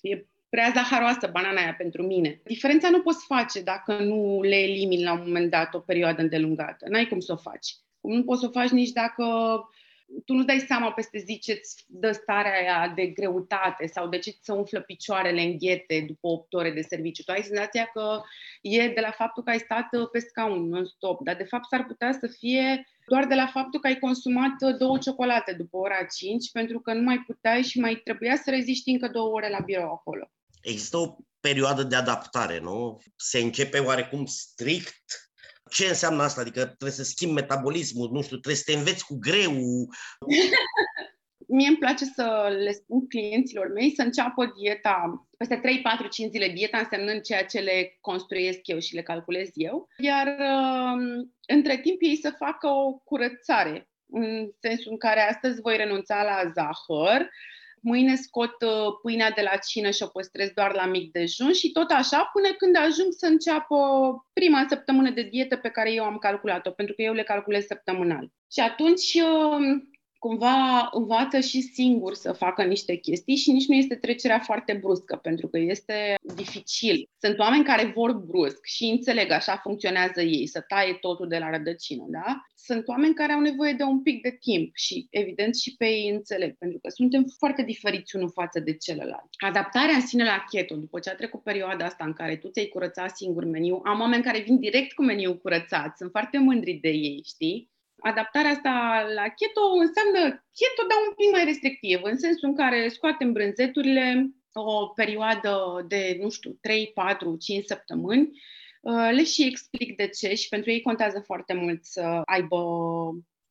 e 0.00 0.26
prea 0.54 0.72
zaharoasă 0.74 1.28
banana 1.32 1.60
aia 1.60 1.74
pentru 1.74 2.02
mine. 2.02 2.40
Diferența 2.44 2.90
nu 2.90 3.02
poți 3.02 3.24
face 3.26 3.60
dacă 3.60 3.98
nu 3.98 4.42
le 4.42 4.56
elimini 4.56 5.02
la 5.02 5.12
un 5.12 5.22
moment 5.26 5.50
dat 5.50 5.74
o 5.74 5.78
perioadă 5.78 6.22
îndelungată. 6.22 6.86
N-ai 6.88 7.06
cum 7.06 7.20
să 7.20 7.32
o 7.32 7.36
faci. 7.36 7.74
Cum 8.00 8.12
nu 8.12 8.24
poți 8.24 8.40
să 8.40 8.46
o 8.46 8.50
faci 8.50 8.68
nici 8.68 8.90
dacă 8.90 9.24
tu 10.24 10.32
nu 10.32 10.44
dai 10.44 10.58
seama 10.58 10.92
peste 10.92 11.18
zi 11.18 11.38
ce-ți 11.38 11.84
dă 11.88 12.12
starea 12.12 12.52
aia 12.52 12.92
de 12.94 13.06
greutate 13.06 13.86
sau 13.86 14.08
de 14.08 14.18
ce 14.18 14.30
ți 14.30 14.38
se 14.42 14.52
umflă 14.52 14.80
picioarele 14.80 15.40
în 15.40 15.58
ghete 15.58 16.04
după 16.06 16.26
8 16.26 16.54
ore 16.54 16.70
de 16.70 16.80
serviciu. 16.80 17.22
Tu 17.22 17.32
ai 17.32 17.42
senzația 17.42 17.84
că 17.84 18.20
e 18.60 18.88
de 18.88 19.00
la 19.00 19.10
faptul 19.10 19.42
că 19.42 19.50
ai 19.50 19.58
stat 19.58 19.88
pe 20.12 20.18
scaun 20.18 20.68
non-stop, 20.68 21.24
dar 21.24 21.36
de 21.36 21.44
fapt 21.44 21.64
s-ar 21.64 21.84
putea 21.86 22.12
să 22.12 22.26
fie 22.38 22.86
doar 23.06 23.26
de 23.26 23.34
la 23.34 23.46
faptul 23.46 23.80
că 23.80 23.86
ai 23.86 23.98
consumat 23.98 24.76
două 24.78 24.98
ciocolate 24.98 25.52
după 25.52 25.76
ora 25.76 26.04
5 26.16 26.50
pentru 26.50 26.80
că 26.80 26.92
nu 26.92 27.02
mai 27.02 27.18
puteai 27.26 27.62
și 27.62 27.80
mai 27.80 27.94
trebuia 27.94 28.36
să 28.36 28.50
reziști 28.50 28.90
încă 28.90 29.08
două 29.08 29.32
ore 29.32 29.48
la 29.48 29.60
birou 29.64 29.90
acolo. 29.90 30.28
Există 30.64 30.96
o 30.96 31.16
perioadă 31.40 31.82
de 31.82 31.96
adaptare, 31.96 32.58
nu? 32.58 33.00
Se 33.16 33.38
începe 33.38 33.78
oarecum 33.78 34.26
strict 34.26 35.24
ce 35.70 35.86
înseamnă 35.86 36.22
asta? 36.22 36.40
Adică 36.40 36.64
trebuie 36.64 36.90
să 36.90 37.02
schimbi 37.02 37.34
metabolismul, 37.34 38.10
nu 38.12 38.22
știu, 38.22 38.36
trebuie 38.36 38.54
să 38.54 38.62
te 38.66 38.78
înveți 38.78 39.06
cu 39.06 39.18
greu. 39.18 39.52
Mie 41.48 41.68
îmi 41.68 41.76
place 41.78 42.04
să 42.04 42.56
le 42.64 42.72
spun 42.72 43.08
clienților 43.08 43.72
mei 43.72 43.94
să 43.94 44.02
înceapă 44.02 44.52
dieta 44.60 45.26
peste 45.38 45.56
3, 45.56 45.80
4, 45.80 46.08
5 46.08 46.30
zile, 46.30 46.48
dieta 46.48 46.78
însemnând 46.78 47.20
ceea 47.20 47.44
ce 47.44 47.58
le 47.58 47.96
construiesc 48.00 48.60
eu 48.62 48.78
și 48.78 48.94
le 48.94 49.02
calculez 49.02 49.48
eu, 49.54 49.88
iar 49.96 50.26
uh, 50.26 51.24
între 51.46 51.78
timp 51.78 51.96
ei 52.00 52.16
să 52.16 52.34
facă 52.38 52.66
o 52.66 52.92
curățare, 52.92 53.88
în 54.06 54.50
sensul 54.60 54.90
în 54.90 54.98
care 54.98 55.20
astăzi 55.20 55.60
voi 55.60 55.76
renunța 55.76 56.22
la 56.22 56.52
zahăr, 56.54 57.30
mâine 57.84 58.14
scot 58.14 58.62
uh, 58.62 58.98
pâinea 59.02 59.30
de 59.30 59.42
la 59.42 59.56
cină 59.56 59.90
și 59.90 60.02
o 60.02 60.06
păstrez 60.06 60.50
doar 60.54 60.74
la 60.74 60.86
mic 60.86 61.12
dejun 61.12 61.52
și 61.52 61.72
tot 61.72 61.90
așa 61.90 62.30
până 62.32 62.48
când 62.58 62.76
ajung 62.76 63.10
să 63.10 63.26
înceapă 63.26 63.76
prima 64.32 64.66
săptămână 64.68 65.10
de 65.10 65.22
dietă 65.22 65.56
pe 65.56 65.68
care 65.68 65.92
eu 65.92 66.04
am 66.04 66.18
calculat-o, 66.18 66.70
pentru 66.70 66.94
că 66.94 67.02
eu 67.02 67.12
le 67.12 67.22
calculez 67.22 67.64
săptămânal. 67.64 68.28
Și 68.52 68.60
atunci 68.60 69.14
uh, 69.14 69.82
cumva 70.26 70.88
învață 70.92 71.40
și 71.40 71.60
singur 71.60 72.14
să 72.14 72.32
facă 72.32 72.62
niște 72.62 72.94
chestii 72.96 73.36
și 73.36 73.50
nici 73.50 73.66
nu 73.66 73.74
este 73.74 73.94
trecerea 73.94 74.38
foarte 74.38 74.72
bruscă, 74.72 75.16
pentru 75.16 75.48
că 75.48 75.58
este 75.58 76.14
dificil. 76.34 77.08
Sunt 77.20 77.38
oameni 77.38 77.64
care 77.64 77.92
vor 77.94 78.12
brusc 78.12 78.64
și 78.64 78.84
înțeleg, 78.84 79.30
așa 79.30 79.56
funcționează 79.56 80.20
ei, 80.20 80.46
să 80.46 80.60
taie 80.68 80.92
totul 81.00 81.28
de 81.28 81.38
la 81.38 81.50
rădăcină, 81.50 82.04
da? 82.08 82.42
Sunt 82.54 82.88
oameni 82.88 83.14
care 83.14 83.32
au 83.32 83.40
nevoie 83.40 83.72
de 83.72 83.82
un 83.82 84.02
pic 84.02 84.22
de 84.22 84.36
timp 84.40 84.76
și, 84.76 85.06
evident, 85.10 85.56
și 85.56 85.76
pe 85.76 85.86
ei 85.86 86.08
înțeleg, 86.08 86.56
pentru 86.58 86.78
că 86.82 86.88
suntem 86.90 87.24
foarte 87.38 87.62
diferiți 87.62 88.16
unul 88.16 88.30
față 88.30 88.60
de 88.60 88.76
celălalt. 88.76 89.28
Adaptarea 89.36 89.94
în 89.94 90.06
sine 90.06 90.24
la 90.24 90.44
keto, 90.50 90.76
după 90.76 90.98
ce 90.98 91.10
a 91.10 91.14
trecut 91.14 91.42
perioada 91.42 91.84
asta 91.84 92.04
în 92.04 92.12
care 92.12 92.36
tu 92.36 92.48
ți-ai 92.48 92.66
curățat 92.66 93.16
singur 93.16 93.44
meniu, 93.44 93.80
am 93.84 94.00
oameni 94.00 94.22
care 94.22 94.40
vin 94.40 94.58
direct 94.58 94.92
cu 94.92 95.02
meniu 95.02 95.34
curățat, 95.34 95.96
sunt 95.96 96.10
foarte 96.10 96.38
mândri 96.38 96.72
de 96.72 96.88
ei, 96.88 97.22
știi? 97.24 97.72
Adaptarea 98.10 98.50
asta 98.50 99.04
la 99.14 99.26
keto 99.38 99.64
înseamnă 99.86 100.20
keto, 100.58 100.82
dar 100.88 100.98
un 101.08 101.14
pic 101.16 101.30
mai 101.30 101.44
restrictiv, 101.44 102.00
în 102.02 102.18
sensul 102.18 102.48
în 102.48 102.56
care 102.56 102.88
scoatem 102.88 103.32
brânzeturile 103.32 104.30
o 104.52 104.86
perioadă 104.86 105.84
de, 105.88 106.18
nu 106.20 106.30
știu, 106.30 106.58
3, 106.60 106.90
4, 106.94 107.36
5 107.36 107.64
săptămâni, 107.64 108.30
uh, 108.80 109.10
le 109.12 109.24
și 109.24 109.46
explic 109.46 109.96
de 109.96 110.08
ce 110.08 110.34
și 110.34 110.48
pentru 110.48 110.70
ei 110.70 110.80
contează 110.80 111.20
foarte 111.20 111.54
mult 111.54 111.84
să 111.84 112.20
aibă 112.24 112.56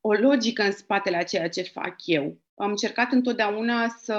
o 0.01 0.13
logică 0.13 0.63
în 0.63 0.71
spatele 0.71 1.17
a 1.17 1.23
ceea 1.23 1.49
ce 1.49 1.61
fac 1.61 1.95
eu. 2.05 2.37
Am 2.55 2.69
încercat 2.69 3.11
întotdeauna 3.11 3.87
să 3.87 4.17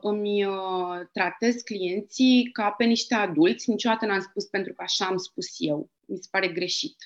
îmi 0.00 0.44
uh, 0.44 1.00
tratez 1.12 1.62
clienții 1.62 2.50
ca 2.52 2.70
pe 2.70 2.84
niște 2.84 3.14
adulți. 3.14 3.70
Niciodată 3.70 4.06
n-am 4.06 4.20
spus 4.20 4.44
pentru 4.44 4.72
că 4.72 4.82
așa 4.82 5.06
am 5.06 5.16
spus 5.16 5.46
eu. 5.58 5.90
Mi 6.06 6.16
se 6.16 6.28
pare 6.30 6.48
greșit. 6.48 6.96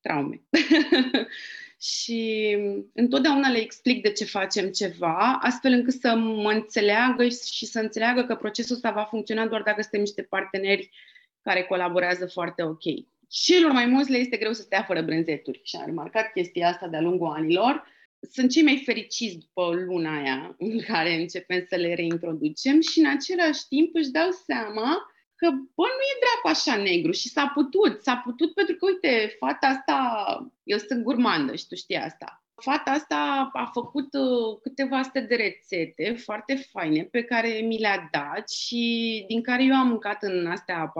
Traume. 0.00 0.42
și 1.80 2.56
întotdeauna 2.94 3.48
le 3.48 3.58
explic 3.58 4.02
de 4.02 4.12
ce 4.12 4.24
facem 4.24 4.70
ceva, 4.70 5.38
astfel 5.42 5.72
încât 5.72 5.94
să 5.94 6.14
mă 6.14 6.52
înțeleagă 6.52 7.28
și 7.28 7.66
să 7.66 7.80
înțeleagă 7.80 8.24
că 8.24 8.34
procesul 8.34 8.74
ăsta 8.74 8.90
va 8.90 9.04
funcționa 9.04 9.46
doar 9.46 9.62
dacă 9.62 9.80
suntem 9.80 10.00
niște 10.00 10.22
parteneri 10.22 10.90
care 11.42 11.62
colaborează 11.62 12.26
foarte 12.26 12.62
ok. 12.62 12.82
Celor 13.28 13.72
mai 13.72 13.86
mulți 13.86 14.10
le 14.10 14.16
este 14.16 14.36
greu 14.36 14.52
să 14.52 14.62
stea 14.62 14.82
fără 14.82 15.02
brânzeturi 15.02 15.60
și 15.64 15.76
am 15.76 15.84
remarcat 15.84 16.32
chestia 16.32 16.68
asta 16.68 16.88
de-a 16.88 17.00
lungul 17.00 17.32
anilor. 17.36 17.86
Sunt 18.32 18.50
cei 18.50 18.62
mai 18.62 18.82
fericiți 18.84 19.38
după 19.38 19.70
luna 19.86 20.20
aia 20.20 20.54
în 20.58 20.80
care 20.80 21.14
începem 21.14 21.64
să 21.68 21.76
le 21.76 21.94
reintroducem 21.94 22.80
și 22.80 22.98
în 22.98 23.06
același 23.06 23.66
timp 23.68 23.94
își 23.94 24.10
dau 24.10 24.30
seama 24.30 24.96
că, 25.40 25.50
bă, 25.50 25.86
nu 25.96 26.04
e 26.12 26.22
dracu 26.24 26.48
așa 26.48 26.76
negru 26.82 27.12
și 27.12 27.28
s-a 27.28 27.50
putut, 27.54 28.02
s-a 28.02 28.16
putut 28.16 28.54
pentru 28.54 28.74
că, 28.74 28.86
uite, 28.86 29.36
fata 29.38 29.66
asta, 29.66 29.98
eu 30.62 30.78
sunt 30.78 31.02
gurmandă 31.02 31.54
și 31.56 31.66
tu 31.66 31.74
știi 31.74 31.96
asta. 31.96 32.42
Fata 32.54 32.90
asta 32.90 33.50
a 33.52 33.70
făcut 33.72 34.14
uh, 34.14 34.58
câteva 34.62 35.02
sute 35.02 35.20
de 35.20 35.34
rețete 35.34 36.14
foarte 36.24 36.54
faine 36.54 37.02
pe 37.02 37.22
care 37.22 37.48
mi 37.48 37.78
le-a 37.78 38.08
dat 38.12 38.50
și 38.50 39.24
din 39.28 39.42
care 39.42 39.64
eu 39.64 39.74
am 39.74 39.88
mâncat 39.88 40.22
în 40.22 40.46
astea 40.46 40.92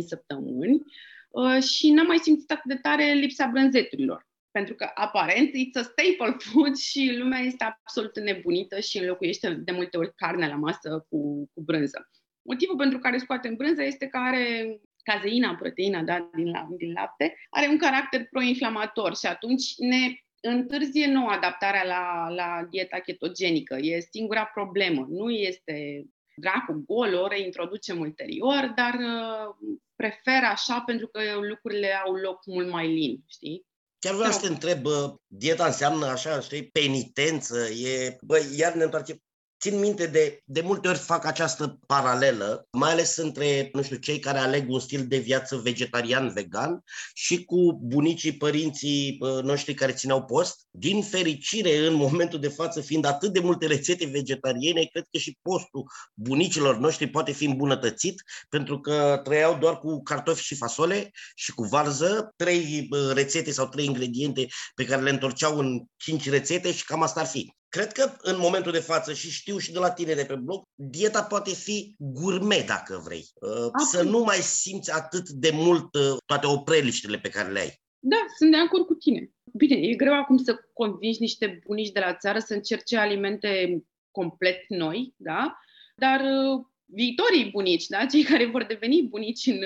4-5 0.00 0.04
săptămâni 0.06 0.82
uh, 1.30 1.62
și 1.62 1.90
n-am 1.90 2.06
mai 2.06 2.18
simțit 2.18 2.50
atât 2.50 2.64
de 2.64 2.74
tare 2.74 3.12
lipsa 3.12 3.46
brânzeturilor. 3.46 4.26
Pentru 4.50 4.74
că, 4.74 4.90
aparent, 4.94 5.48
it's 5.48 5.80
a 5.80 5.82
staple 5.82 6.36
food 6.38 6.76
și 6.90 7.14
lumea 7.18 7.40
este 7.40 7.64
absolut 7.64 8.18
nebunită 8.20 8.80
și 8.80 8.98
înlocuiește 8.98 9.50
de 9.50 9.72
multe 9.72 9.96
ori 9.96 10.14
carne 10.14 10.48
la 10.48 10.56
masă 10.56 11.06
cu, 11.08 11.50
cu 11.54 11.60
brânză. 11.60 12.10
Motivul 12.46 12.76
pentru 12.76 12.98
care 12.98 13.18
scoatem 13.18 13.54
brânza 13.54 13.82
este 13.82 14.06
că 14.06 14.16
are 14.18 14.78
cazeina, 15.02 15.54
proteina 15.54 16.02
da, 16.02 16.30
din, 16.34 16.50
la, 16.50 16.66
din 16.76 16.92
lapte, 16.92 17.36
are 17.50 17.66
un 17.68 17.78
caracter 17.78 18.26
proinflamator 18.30 19.16
și 19.16 19.26
atunci 19.26 19.74
ne 19.76 20.20
întârzie 20.40 21.06
nouă 21.06 21.30
adaptarea 21.30 21.84
la, 21.84 22.28
la 22.28 22.66
dieta 22.70 22.98
ketogenică. 22.98 23.76
E 23.80 24.00
singura 24.00 24.44
problemă. 24.44 25.06
Nu 25.08 25.30
este 25.30 26.04
dracu 26.36 26.84
gol, 26.86 27.14
o 27.14 27.26
reintroducem 27.26 28.00
ulterior, 28.00 28.72
dar 28.76 28.94
uh, 28.94 29.76
prefer 29.96 30.42
așa 30.50 30.80
pentru 30.86 31.06
că 31.06 31.20
lucrurile 31.48 31.92
au 32.04 32.14
loc 32.14 32.46
mult 32.46 32.70
mai 32.70 32.86
lin, 32.86 33.24
știi? 33.26 33.66
Chiar 33.98 34.14
vreau 34.14 34.32
să 34.32 34.40
te 34.40 34.46
întreb, 34.46 34.86
dieta 35.26 35.66
înseamnă 35.66 36.06
așa, 36.06 36.40
știi, 36.40 36.68
penitență, 36.68 37.68
e, 37.68 38.16
bă, 38.20 38.38
iar 38.56 38.74
ne 38.74 38.84
întoarce 38.84 39.22
țin 39.60 39.78
minte 39.78 40.06
de, 40.06 40.40
de 40.44 40.60
multe 40.60 40.88
ori 40.88 40.98
fac 40.98 41.24
această 41.24 41.78
paralelă, 41.86 42.66
mai 42.70 42.90
ales 42.90 43.16
între, 43.16 43.70
nu 43.72 43.82
știu, 43.82 43.96
cei 43.96 44.18
care 44.18 44.38
aleg 44.38 44.70
un 44.70 44.80
stil 44.80 45.06
de 45.06 45.18
viață 45.18 45.56
vegetarian-vegan 45.56 46.82
și 47.14 47.44
cu 47.44 47.78
bunicii, 47.82 48.36
părinții 48.36 49.18
noștri 49.42 49.74
care 49.74 49.92
țineau 49.92 50.24
post. 50.24 50.66
Din 50.70 51.02
fericire, 51.02 51.86
în 51.86 51.94
momentul 51.94 52.40
de 52.40 52.48
față, 52.48 52.80
fiind 52.80 53.04
atât 53.04 53.32
de 53.32 53.40
multe 53.40 53.66
rețete 53.66 54.06
vegetariene, 54.06 54.84
cred 54.84 55.04
că 55.10 55.18
și 55.18 55.38
postul 55.42 55.90
bunicilor 56.14 56.78
noștri 56.78 57.06
poate 57.06 57.32
fi 57.32 57.44
îmbunătățit, 57.44 58.22
pentru 58.48 58.80
că 58.80 59.20
trăiau 59.24 59.58
doar 59.58 59.78
cu 59.78 60.02
cartofi 60.02 60.42
și 60.42 60.54
fasole 60.54 61.10
și 61.34 61.52
cu 61.52 61.62
varză, 61.62 62.32
trei 62.36 62.88
rețete 63.12 63.50
sau 63.50 63.68
trei 63.68 63.84
ingrediente 63.84 64.46
pe 64.74 64.84
care 64.84 65.02
le 65.02 65.10
întorceau 65.10 65.58
în 65.58 65.82
cinci 65.96 66.30
rețete 66.30 66.72
și 66.72 66.84
cam 66.84 67.02
asta 67.02 67.20
ar 67.20 67.26
fi. 67.26 67.54
Cred 67.76 67.92
că 67.92 68.16
în 68.22 68.38
momentul 68.38 68.72
de 68.72 68.78
față, 68.78 69.12
și 69.12 69.30
știu 69.30 69.58
și 69.58 69.72
de 69.72 69.78
la 69.78 69.90
tine 69.90 70.14
de 70.14 70.24
pe 70.24 70.34
blog, 70.34 70.62
dieta 70.74 71.22
poate 71.22 71.50
fi 71.50 71.94
gourmet, 71.98 72.66
dacă 72.66 73.02
vrei. 73.04 73.24
Uh, 73.34 73.50
Absolut. 73.50 73.88
Să 73.88 74.02
nu 74.02 74.22
mai 74.22 74.36
simți 74.36 74.92
atât 74.92 75.28
de 75.28 75.50
mult 75.52 75.94
uh, 75.94 76.16
toate 76.26 76.46
opreliștele 76.46 77.18
pe 77.18 77.28
care 77.28 77.52
le 77.52 77.60
ai. 77.60 77.80
Da, 77.98 78.16
sunt 78.36 78.50
de 78.50 78.56
acord 78.56 78.86
cu 78.86 78.94
tine. 78.94 79.30
Bine, 79.52 79.76
e 79.76 79.94
greu 79.94 80.14
acum 80.14 80.36
să 80.36 80.56
convingi 80.72 81.20
niște 81.20 81.60
bunici 81.66 81.92
de 81.92 82.00
la 82.00 82.14
țară 82.14 82.38
să 82.38 82.54
încerce 82.54 82.96
alimente 82.96 83.82
complet 84.10 84.64
noi, 84.68 85.14
da? 85.16 85.58
Dar 85.96 86.20
uh, 86.20 86.64
viitorii 86.84 87.50
bunici, 87.50 87.86
da? 87.86 88.06
cei 88.06 88.22
care 88.22 88.46
vor 88.46 88.64
deveni 88.64 89.02
bunici 89.02 89.46
în 89.46 89.60
20-30 89.60 89.62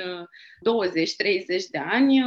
de 1.70 1.79
ani, 1.79 2.23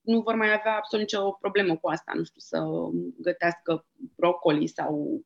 nu 0.00 0.20
vor 0.20 0.34
mai 0.34 0.52
avea 0.52 0.76
absolut 0.76 1.04
nicio 1.10 1.30
problemă 1.30 1.76
cu 1.76 1.88
asta, 1.88 2.12
nu 2.14 2.24
știu, 2.24 2.40
să 2.40 2.66
gătească 3.18 3.86
brocoli 4.16 4.66
sau 4.66 5.24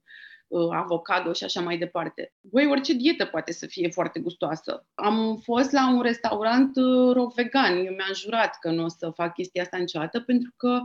uh, 0.49 0.69
avocado 0.71 1.33
și 1.33 1.45
așa 1.45 1.61
mai 1.61 1.79
departe. 1.79 2.33
Voi 2.41 2.67
orice 2.67 2.93
dietă 2.93 3.25
poate 3.25 3.53
să 3.53 3.67
fie 3.67 3.89
foarte 3.89 4.21
gustoasă. 4.21 4.87
Am 4.95 5.41
fost 5.43 5.73
la 5.73 5.93
un 5.93 6.03
restaurant 6.03 6.77
uh, 6.77 7.13
ro 7.15 7.27
vegan, 7.27 7.77
eu 7.77 7.95
mi-am 7.95 8.15
jurat 8.15 8.59
că 8.61 8.71
nu 8.71 8.85
o 8.85 8.89
să 8.89 9.11
fac 9.11 9.35
chestia 9.35 9.63
asta 9.63 9.77
niciodată, 9.77 10.21
pentru 10.21 10.53
că 10.57 10.81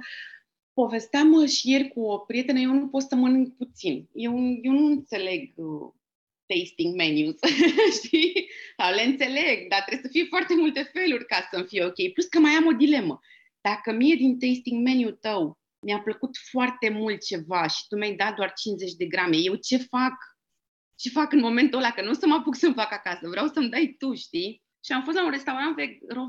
povesteam 0.73 1.33
uh, 1.33 1.49
și 1.49 1.71
ieri 1.71 1.87
cu 1.87 2.01
o 2.01 2.17
prietenă, 2.17 2.59
eu 2.59 2.71
nu 2.71 2.87
pot 2.87 3.01
să 3.01 3.15
mănânc 3.15 3.55
puțin. 3.55 4.09
Eu, 4.13 4.31
eu 4.61 4.71
nu 4.71 4.85
înțeleg 4.85 5.53
uh, 5.55 5.93
tasting 6.45 6.95
menus, 6.95 7.35
știi? 8.03 8.49
Le 8.95 9.01
înțeleg, 9.01 9.69
dar 9.69 9.81
trebuie 9.85 10.05
să 10.05 10.11
fie 10.11 10.25
foarte 10.25 10.55
multe 10.55 10.91
feluri 10.93 11.25
ca 11.25 11.47
să-mi 11.51 11.65
fie 11.67 11.85
ok. 11.85 12.13
Plus 12.13 12.25
că 12.25 12.39
mai 12.39 12.51
am 12.51 12.65
o 12.65 12.71
dilemă. 12.71 13.19
Dacă 13.61 13.91
mie 13.91 14.15
din 14.15 14.39
tasting 14.39 14.87
menu 14.87 15.11
tău 15.11 15.59
mi-a 15.85 16.01
plăcut 16.01 16.37
foarte 16.49 16.89
mult 16.89 17.23
ceva 17.25 17.67
și 17.67 17.87
tu 17.87 17.97
mi-ai 17.97 18.15
dat 18.15 18.35
doar 18.35 18.53
50 18.53 18.93
de 18.93 19.05
grame, 19.05 19.37
eu 19.37 19.55
ce 19.55 19.77
fac? 19.77 20.13
Ce 20.95 21.09
fac 21.09 21.31
în 21.31 21.39
momentul 21.39 21.77
ăla? 21.77 21.91
Că 21.91 22.01
nu 22.01 22.09
o 22.09 22.13
să 22.13 22.27
mă 22.27 22.35
apuc 22.35 22.55
să-mi 22.55 22.73
fac 22.73 22.91
acasă, 22.91 23.27
vreau 23.29 23.47
să-mi 23.47 23.69
dai 23.69 23.95
tu, 23.97 24.13
știi? 24.13 24.63
Și 24.85 24.91
am 24.91 25.03
fost 25.03 25.17
la 25.17 25.23
un 25.23 25.31
restaurant 25.31 25.75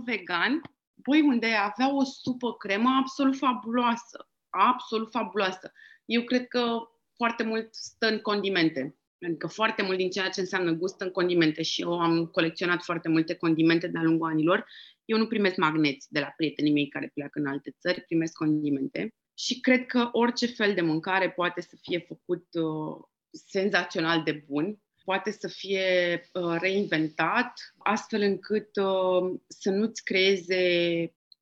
vegan, 0.05 0.61
băi, 0.95 1.21
unde 1.21 1.47
avea 1.47 1.95
o 1.95 2.05
supă 2.05 2.57
cremă 2.57 2.89
absolut 2.99 3.37
fabuloasă, 3.37 4.29
absolut 4.49 5.11
fabuloasă. 5.11 5.73
Eu 6.05 6.23
cred 6.23 6.47
că 6.47 6.79
foarte 7.17 7.43
mult 7.43 7.75
stă 7.75 8.07
în 8.07 8.21
condimente. 8.21 9.00
Adică 9.27 9.47
foarte 9.47 9.83
mult 9.83 9.97
din 9.97 10.11
ceea 10.11 10.29
ce 10.29 10.41
înseamnă 10.41 10.73
gust 10.73 11.01
în 11.01 11.11
condimente 11.11 11.63
și 11.63 11.83
eu 11.83 12.01
am 12.01 12.27
colecționat 12.27 12.83
foarte 12.83 13.09
multe 13.09 13.35
condimente 13.35 13.89
de-a 13.89 14.03
lungul 14.03 14.31
anilor 14.31 14.67
eu 15.11 15.19
nu 15.19 15.27
primesc 15.27 15.57
magneți 15.57 16.07
de 16.13 16.21
la 16.21 16.33
prietenii 16.37 16.73
mei 16.73 16.89
care 16.89 17.11
pleacă 17.15 17.39
în 17.39 17.47
alte 17.47 17.75
țări, 17.81 18.01
primesc 18.01 18.33
condimente. 18.33 19.15
Și 19.35 19.61
cred 19.61 19.87
că 19.87 20.09
orice 20.13 20.47
fel 20.47 20.75
de 20.75 20.81
mâncare 20.81 21.31
poate 21.31 21.61
să 21.61 21.77
fie 21.81 21.99
făcut 21.99 22.47
uh, 22.53 23.05
senzațional 23.31 24.23
de 24.23 24.45
bun, 24.47 24.79
poate 25.05 25.31
să 25.31 25.49
fie 25.49 26.21
uh, 26.33 26.57
reinventat, 26.61 27.53
astfel 27.79 28.21
încât 28.23 28.77
uh, 28.77 29.41
să 29.49 29.71
nu-ți 29.71 30.05
creeze 30.05 30.63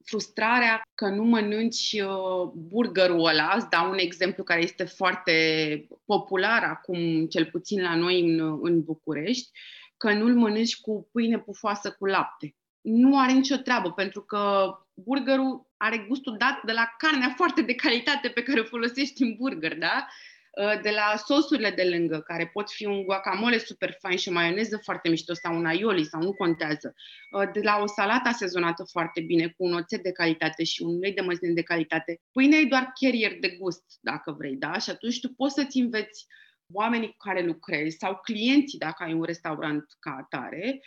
frustrarea 0.08 0.82
că 0.94 1.08
nu 1.08 1.22
mănânci 1.22 2.00
uh, 2.00 2.50
burgerul 2.54 3.26
ăla. 3.26 3.52
Îți 3.56 3.68
dau 3.68 3.90
un 3.90 3.98
exemplu 3.98 4.42
care 4.42 4.62
este 4.62 4.84
foarte 4.84 5.32
popular 6.04 6.62
acum, 6.62 7.26
cel 7.26 7.46
puțin 7.46 7.82
la 7.82 7.94
noi 7.94 8.20
în, 8.20 8.58
în 8.62 8.82
București, 8.82 9.50
că 9.96 10.12
nu-l 10.12 10.34
mănânci 10.34 10.80
cu 10.80 11.08
pâine 11.12 11.38
pufoasă 11.38 11.90
cu 11.98 12.06
lapte 12.06 12.54
nu 12.88 13.18
are 13.18 13.32
nicio 13.32 13.56
treabă, 13.56 13.92
pentru 13.92 14.20
că 14.20 14.72
burgerul 14.94 15.66
are 15.76 16.04
gustul 16.08 16.36
dat 16.36 16.60
de 16.64 16.72
la 16.72 16.94
carnea 16.98 17.32
foarte 17.36 17.62
de 17.62 17.74
calitate 17.74 18.28
pe 18.28 18.42
care 18.42 18.60
o 18.60 18.64
folosești 18.64 19.22
în 19.22 19.34
burger, 19.36 19.78
da? 19.78 20.06
Uh, 20.56 20.80
de 20.82 20.90
la 20.90 21.16
sosurile 21.26 21.70
de 21.70 21.88
lângă, 21.88 22.20
care 22.20 22.50
pot 22.52 22.70
fi 22.70 22.86
un 22.86 23.02
guacamole 23.02 23.58
super 23.58 23.96
fain 24.00 24.16
și 24.16 24.28
o 24.28 24.32
maioneză 24.32 24.80
foarte 24.82 25.08
mișto 25.08 25.34
sau 25.34 25.56
un 25.56 25.66
aioli 25.66 26.04
sau 26.04 26.22
nu 26.22 26.32
contează. 26.32 26.94
Uh, 27.30 27.50
de 27.52 27.60
la 27.62 27.78
o 27.82 27.86
salată 27.86 28.30
sezonată 28.32 28.84
foarte 28.90 29.20
bine 29.20 29.46
cu 29.46 29.64
un 29.64 29.72
oțet 29.72 30.02
de 30.02 30.12
calitate 30.12 30.64
și 30.64 30.82
un 30.82 30.96
ulei 30.96 31.12
de 31.12 31.20
măsline 31.20 31.52
de 31.52 31.62
calitate. 31.62 32.20
Pâinea 32.32 32.58
e 32.58 32.64
doar 32.64 32.92
carrier 33.00 33.38
de 33.40 33.48
gust, 33.48 33.84
dacă 34.00 34.34
vrei, 34.38 34.56
da? 34.56 34.78
Și 34.78 34.90
atunci 34.90 35.20
tu 35.20 35.32
poți 35.32 35.54
să-ți 35.54 35.78
înveți 35.78 36.26
oamenii 36.74 37.08
cu 37.08 37.16
care 37.18 37.44
lucrezi 37.44 37.96
sau 37.96 38.18
clienții, 38.22 38.78
dacă 38.78 39.02
ai 39.02 39.12
un 39.12 39.22
restaurant 39.22 39.84
ca 39.98 40.16
atare, 40.20 40.80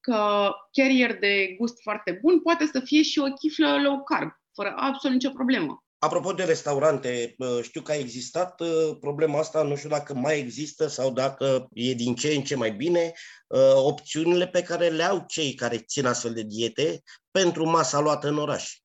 că 0.00 0.50
carrier 0.72 1.18
de 1.18 1.54
gust 1.58 1.82
foarte 1.82 2.18
bun 2.22 2.40
poate 2.40 2.66
să 2.66 2.80
fie 2.80 3.02
și 3.02 3.18
o 3.18 3.32
chiflă 3.32 3.80
low 3.82 4.02
carb, 4.02 4.30
fără 4.54 4.72
absolut 4.76 5.16
nicio 5.16 5.34
problemă. 5.34 5.82
Apropo 5.98 6.32
de 6.32 6.44
restaurante, 6.44 7.36
știu 7.62 7.80
că 7.80 7.92
a 7.92 7.96
existat 7.96 8.62
problema 9.00 9.38
asta, 9.38 9.62
nu 9.62 9.76
știu 9.76 9.88
dacă 9.88 10.14
mai 10.14 10.38
există 10.38 10.86
sau 10.86 11.12
dacă 11.12 11.68
e 11.72 11.92
din 11.92 12.14
ce 12.14 12.28
în 12.28 12.42
ce 12.42 12.56
mai 12.56 12.70
bine, 12.70 13.12
opțiunile 13.74 14.48
pe 14.48 14.62
care 14.62 14.88
le 14.88 15.02
au 15.02 15.24
cei 15.28 15.54
care 15.54 15.76
țin 15.76 16.06
astfel 16.06 16.34
de 16.34 16.42
diete 16.42 17.02
pentru 17.30 17.64
masa 17.64 18.00
luată 18.00 18.28
în 18.28 18.38
oraș. 18.38 18.76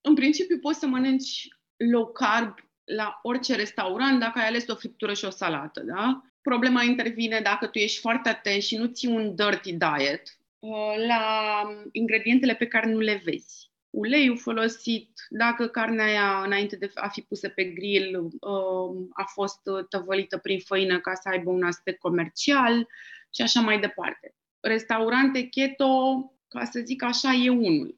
În 0.00 0.14
principiu 0.14 0.58
poți 0.58 0.78
să 0.78 0.86
mănânci 0.86 1.48
low 1.76 2.06
carb 2.06 2.54
la 2.84 3.18
orice 3.22 3.54
restaurant 3.54 4.20
dacă 4.20 4.38
ai 4.38 4.46
ales 4.46 4.68
o 4.68 4.74
friptură 4.74 5.12
și 5.12 5.24
o 5.24 5.30
salată, 5.30 5.80
da? 5.80 6.22
Problema 6.42 6.82
intervine 6.82 7.40
dacă 7.40 7.66
tu 7.66 7.78
ești 7.78 8.00
foarte 8.00 8.28
atent 8.28 8.62
și 8.62 8.76
nu 8.76 8.86
ții 8.86 9.08
un 9.08 9.34
dirty 9.34 9.72
diet, 9.72 10.38
Uh, 10.60 10.94
la 11.06 11.62
ingredientele 11.92 12.54
pe 12.54 12.66
care 12.66 12.90
nu 12.90 12.98
le 12.98 13.22
vezi. 13.24 13.67
Uleiul 13.90 14.38
folosit, 14.38 15.10
dacă 15.28 15.66
carnea 15.66 16.04
aia, 16.04 16.42
înainte 16.44 16.76
de 16.76 16.90
a 16.94 17.08
fi 17.08 17.20
pusă 17.20 17.48
pe 17.48 17.64
grill, 17.64 18.16
uh, 18.16 19.06
a 19.12 19.24
fost 19.24 19.60
tăvălită 19.88 20.38
prin 20.38 20.60
făină 20.60 21.00
ca 21.00 21.14
să 21.14 21.28
aibă 21.28 21.50
un 21.50 21.62
aspect 21.62 21.98
comercial 21.98 22.88
și 23.34 23.42
așa 23.42 23.60
mai 23.60 23.80
departe. 23.80 24.34
Restaurante 24.60 25.42
keto, 25.42 25.92
ca 26.48 26.64
să 26.64 26.80
zic 26.84 27.02
așa, 27.02 27.32
e 27.32 27.48
unul. 27.48 27.96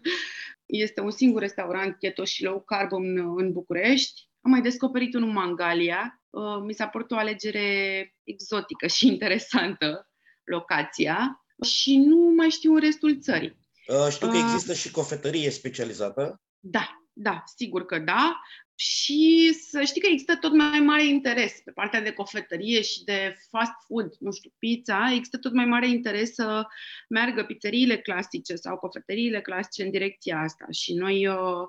este 0.66 1.00
un 1.00 1.10
singur 1.10 1.40
restaurant 1.40 1.98
keto 1.98 2.24
și 2.24 2.44
low 2.44 2.60
carb 2.60 2.92
în, 2.92 3.34
în 3.36 3.52
București. 3.52 4.28
Am 4.40 4.50
mai 4.50 4.60
descoperit 4.60 5.14
unul 5.14 5.28
în 5.28 5.34
Mangalia. 5.34 6.22
Uh, 6.30 6.60
mi 6.64 6.72
s-a 6.72 6.86
părut 6.86 7.10
o 7.10 7.16
alegere 7.16 8.14
exotică 8.24 8.86
și 8.86 9.06
interesantă 9.06 10.10
locația 10.44 11.44
și 11.62 11.96
nu 11.96 12.32
mai 12.36 12.48
știu 12.48 12.74
în 12.74 12.80
restul 12.80 13.18
țării. 13.20 13.57
Uh, 13.88 14.08
știu 14.10 14.28
că 14.28 14.36
uh, 14.36 14.42
există 14.42 14.74
și 14.74 14.90
cofetărie 14.90 15.50
specializată. 15.50 16.40
Da, 16.58 16.88
da, 17.12 17.42
sigur 17.56 17.84
că 17.84 17.98
da. 17.98 18.40
Și 18.74 19.52
să 19.70 19.82
știi 19.82 20.00
că 20.00 20.06
există 20.10 20.36
tot 20.36 20.52
mai 20.52 20.80
mare 20.80 21.06
interes 21.06 21.60
pe 21.64 21.70
partea 21.70 22.00
de 22.00 22.12
cofetărie 22.12 22.82
și 22.82 23.04
de 23.04 23.36
fast 23.50 23.72
food, 23.86 24.14
nu 24.18 24.32
știu, 24.32 24.50
pizza, 24.58 25.10
există 25.12 25.38
tot 25.38 25.52
mai 25.52 25.64
mare 25.64 25.88
interes 25.88 26.34
să 26.34 26.66
meargă 27.08 27.44
pizzeriile 27.44 27.98
clasice 27.98 28.54
sau 28.54 28.76
cofetăriile 28.76 29.40
clasice 29.40 29.84
în 29.84 29.90
direcția 29.90 30.40
asta. 30.40 30.66
Și 30.70 30.94
noi, 30.94 31.26
uh, 31.26 31.68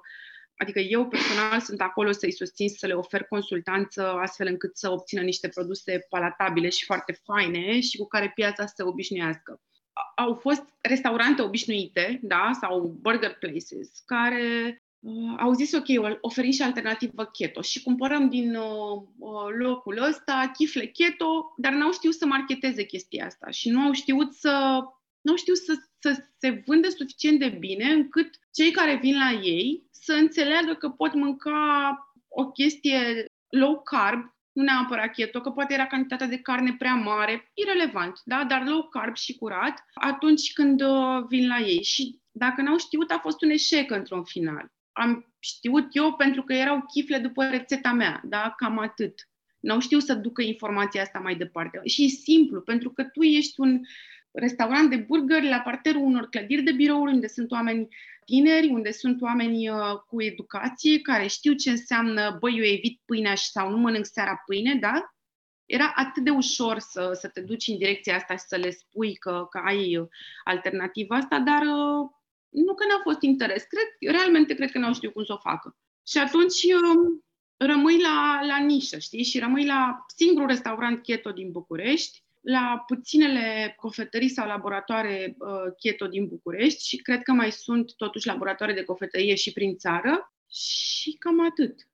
adică 0.55 0.79
eu 0.79 1.07
personal 1.07 1.59
sunt 1.59 1.81
acolo 1.81 2.11
să-i 2.11 2.31
susțin, 2.31 2.69
să 2.69 2.87
le 2.87 2.93
ofer 2.93 3.23
consultanță 3.23 4.03
astfel 4.03 4.47
încât 4.47 4.77
să 4.77 4.91
obțină 4.91 5.21
niște 5.21 5.47
produse 5.47 6.05
palatabile 6.09 6.69
și 6.69 6.85
foarte 6.85 7.19
faine 7.23 7.79
și 7.79 7.97
cu 7.97 8.07
care 8.07 8.31
piața 8.35 8.65
să 8.65 8.73
se 8.75 8.83
obișnuiască 8.83 9.61
au 10.15 10.33
fost 10.33 10.63
restaurante 10.81 11.41
obișnuite, 11.41 12.19
da, 12.21 12.51
sau 12.61 12.97
burger 13.01 13.37
places, 13.39 14.03
care 14.05 14.83
uh, 14.99 15.35
au 15.39 15.53
zis, 15.53 15.73
ok, 15.73 15.85
oferim 16.21 16.51
și 16.51 16.61
alternativă 16.61 17.25
keto 17.25 17.61
și 17.61 17.83
cumpărăm 17.83 18.29
din 18.29 18.55
uh, 18.55 19.01
uh, 19.17 19.55
locul 19.57 20.03
ăsta 20.03 20.51
chifle 20.53 20.85
keto, 20.85 21.53
dar 21.57 21.73
n-au 21.73 21.91
știut 21.91 22.13
să 22.13 22.25
marketeze 22.25 22.83
chestia 22.83 23.25
asta 23.25 23.49
și 23.49 23.69
nu 23.69 23.81
au 23.81 23.91
știut 23.91 24.33
să 24.33 24.79
nu 25.21 25.35
știu 25.35 25.53
să, 25.53 25.73
să 25.99 26.25
se 26.37 26.63
vândă 26.65 26.89
suficient 26.89 27.39
de 27.39 27.49
bine 27.49 27.91
încât 27.91 28.29
cei 28.53 28.71
care 28.71 28.99
vin 29.01 29.17
la 29.17 29.31
ei 29.41 29.87
să 29.91 30.13
înțeleagă 30.13 30.73
că 30.73 30.89
pot 30.89 31.13
mânca 31.13 31.97
o 32.27 32.51
chestie 32.51 33.25
low 33.49 33.81
carb 33.81 34.33
nu 34.59 34.65
neapărat 34.65 35.13
keto, 35.13 35.41
că 35.41 35.49
poate 35.49 35.73
era 35.73 35.85
cantitatea 35.85 36.27
de 36.27 36.37
carne 36.37 36.75
prea 36.77 36.93
mare, 36.95 37.51
irelevant, 37.53 38.21
da? 38.25 38.43
dar 38.43 38.67
low 38.67 38.83
carb 38.83 39.15
și 39.15 39.35
curat, 39.35 39.85
atunci 39.93 40.53
când 40.53 40.81
uh, 40.81 41.23
vin 41.27 41.47
la 41.47 41.59
ei. 41.59 41.83
Și 41.83 42.19
dacă 42.31 42.61
n-au 42.61 42.77
știut, 42.77 43.11
a 43.11 43.19
fost 43.21 43.41
un 43.41 43.49
eșec 43.49 43.91
într-un 43.91 44.23
final. 44.23 44.71
Am 44.91 45.33
știut 45.39 45.87
eu 45.91 46.13
pentru 46.13 46.43
că 46.43 46.53
erau 46.53 46.85
chifle 46.93 47.17
după 47.17 47.45
rețeta 47.45 47.91
mea, 47.91 48.21
da? 48.23 48.53
cam 48.57 48.79
atât. 48.79 49.29
N-au 49.59 49.79
știut 49.79 50.03
să 50.03 50.13
ducă 50.13 50.41
informația 50.41 51.01
asta 51.01 51.19
mai 51.19 51.35
departe. 51.35 51.81
Și 51.85 52.03
e 52.03 52.07
simplu, 52.07 52.61
pentru 52.61 52.89
că 52.89 53.03
tu 53.03 53.21
ești 53.21 53.59
un 53.59 53.81
restaurant 54.31 54.89
de 54.89 54.95
burgeri 54.95 55.49
la 55.49 55.59
parterul 55.59 56.01
unor 56.01 56.29
clădiri 56.29 56.61
de 56.61 56.71
birouri 56.71 57.13
unde 57.13 57.27
sunt 57.27 57.51
oameni 57.51 57.87
tineri, 58.29 58.67
unde 58.67 58.91
sunt 58.91 59.21
oameni 59.21 59.69
uh, 59.69 59.99
cu 60.07 60.21
educație, 60.21 61.01
care 61.01 61.27
știu 61.27 61.53
ce 61.53 61.69
înseamnă, 61.69 62.37
băi, 62.39 62.57
eu 62.57 62.63
evit 62.63 63.01
pâinea 63.05 63.35
și 63.35 63.49
sau 63.49 63.69
nu 63.69 63.77
mănânc 63.77 64.05
seara 64.05 64.43
pâine, 64.45 64.75
da? 64.75 65.13
Era 65.65 65.91
atât 65.95 66.23
de 66.23 66.29
ușor 66.29 66.79
să, 66.79 67.17
să 67.19 67.27
te 67.27 67.41
duci 67.41 67.67
în 67.67 67.77
direcția 67.77 68.15
asta 68.15 68.33
și 68.33 68.43
să 68.47 68.55
le 68.55 68.69
spui 68.71 69.15
că, 69.15 69.47
că 69.49 69.61
ai 69.65 70.07
alternativa 70.43 71.15
asta, 71.15 71.39
dar 71.39 71.61
uh, 71.61 72.09
nu 72.49 72.73
că 72.73 72.85
n-a 72.85 72.99
fost 73.03 73.21
interes. 73.21 73.63
Cred, 73.63 74.13
realmente 74.13 74.53
cred 74.53 74.71
că 74.71 74.77
n-au 74.77 74.93
știut 74.93 75.13
cum 75.13 75.23
să 75.23 75.33
o 75.33 75.37
facă. 75.37 75.77
Și 76.07 76.17
atunci 76.17 76.63
um, 76.63 77.23
rămâi 77.57 78.01
la, 78.01 78.39
la 78.47 78.57
nișă, 78.57 78.97
știi? 78.97 79.23
Și 79.23 79.39
rămâi 79.39 79.65
la 79.65 80.05
singurul 80.15 80.47
restaurant 80.47 81.03
keto 81.03 81.31
din 81.31 81.51
București, 81.51 82.23
la 82.41 82.83
puținele 82.87 83.73
cofetării 83.77 84.29
sau 84.29 84.47
laboratoare 84.47 85.35
uh, 85.37 85.73
keto 85.77 86.07
din 86.07 86.27
București 86.27 86.87
și 86.87 86.97
cred 86.97 87.21
că 87.21 87.31
mai 87.31 87.51
sunt 87.51 87.95
totuși 87.95 88.27
laboratoare 88.27 88.73
de 88.73 88.83
cofetărie 88.83 89.35
și 89.35 89.51
prin 89.51 89.77
țară 89.77 90.33
și 90.51 91.15
cam 91.19 91.45
atât. 91.45 91.87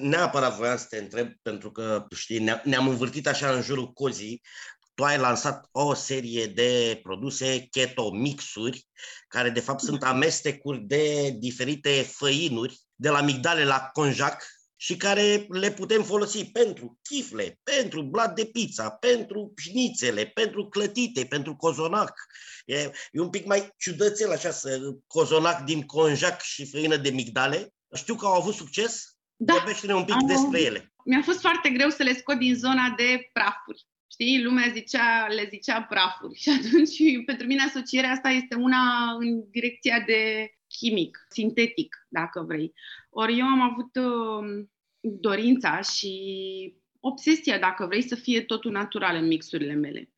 Neapărat 0.00 0.56
voiam 0.56 0.76
să 0.76 0.86
te 0.88 0.98
întreb, 0.98 1.32
pentru 1.42 1.70
că 1.72 2.06
știi, 2.16 2.38
ne-am 2.64 2.88
învârtit 2.88 3.26
așa 3.26 3.50
în 3.50 3.62
jurul 3.62 3.92
cozii. 3.92 4.42
Tu 4.94 5.04
ai 5.04 5.18
lansat 5.18 5.68
o 5.72 5.94
serie 5.94 6.46
de 6.46 7.00
produse 7.02 7.66
keto 7.70 8.10
mixuri, 8.10 8.86
care 9.28 9.50
de 9.50 9.60
fapt 9.60 9.80
sunt 9.80 10.02
amestecuri 10.02 10.80
de 10.80 11.30
diferite 11.38 11.90
făinuri, 11.90 12.80
de 12.94 13.08
la 13.08 13.20
migdale 13.20 13.64
la 13.64 13.90
conjac, 13.92 14.42
și 14.84 14.96
care 14.96 15.46
le 15.48 15.70
putem 15.70 16.02
folosi 16.02 16.50
pentru 16.50 16.98
chifle, 17.02 17.60
pentru 17.62 18.02
blat 18.02 18.34
de 18.34 18.44
pizza, 18.44 18.90
pentru 18.90 19.52
șnițele, 19.56 20.26
pentru 20.26 20.68
clătite, 20.68 21.24
pentru 21.24 21.56
cozonac. 21.56 22.12
E, 22.64 22.90
e 23.10 23.20
un 23.20 23.30
pic 23.30 23.44
mai 23.44 23.68
ciudățel 23.76 24.30
așa, 24.30 24.50
să, 24.50 24.80
cozonac 25.06 25.64
din 25.64 25.82
conjac 25.82 26.40
și 26.40 26.70
făină 26.70 26.96
de 26.96 27.10
migdale. 27.10 27.74
Știu 27.94 28.14
că 28.14 28.26
au 28.26 28.32
avut 28.32 28.54
succes. 28.54 29.16
Da. 29.36 29.52
Vorbește-ne 29.52 29.94
un 29.94 30.04
pic 30.04 30.14
am, 30.14 30.26
despre 30.26 30.60
ele. 30.60 30.92
Mi-a 31.04 31.22
fost 31.22 31.40
foarte 31.40 31.68
greu 31.68 31.88
să 31.88 32.02
le 32.02 32.14
scot 32.14 32.38
din 32.38 32.54
zona 32.54 32.94
de 32.96 33.30
prafuri. 33.32 33.86
Știi, 34.10 34.42
lumea 34.42 34.70
zicea, 34.72 35.26
le 35.26 35.46
zicea 35.50 35.82
prafuri 35.82 36.38
și 36.42 36.48
atunci 36.48 37.24
pentru 37.24 37.46
mine 37.46 37.62
asocierea 37.62 38.10
asta 38.10 38.28
este 38.28 38.54
una 38.54 39.12
în 39.18 39.50
direcția 39.50 40.00
de 40.00 40.50
chimic, 40.66 41.26
sintetic, 41.28 42.06
dacă 42.08 42.40
vrei. 42.40 42.72
Ori 43.10 43.38
eu 43.38 43.46
am 43.46 43.60
avut 43.60 43.96
uh, 43.96 44.66
dorința 45.04 45.80
și 45.80 46.74
obsesia, 47.00 47.58
dacă 47.58 47.86
vrei, 47.86 48.02
să 48.02 48.14
fie 48.14 48.42
totul 48.42 48.70
natural 48.70 49.16
în 49.16 49.26
mixurile 49.26 49.74
mele. 49.74 50.10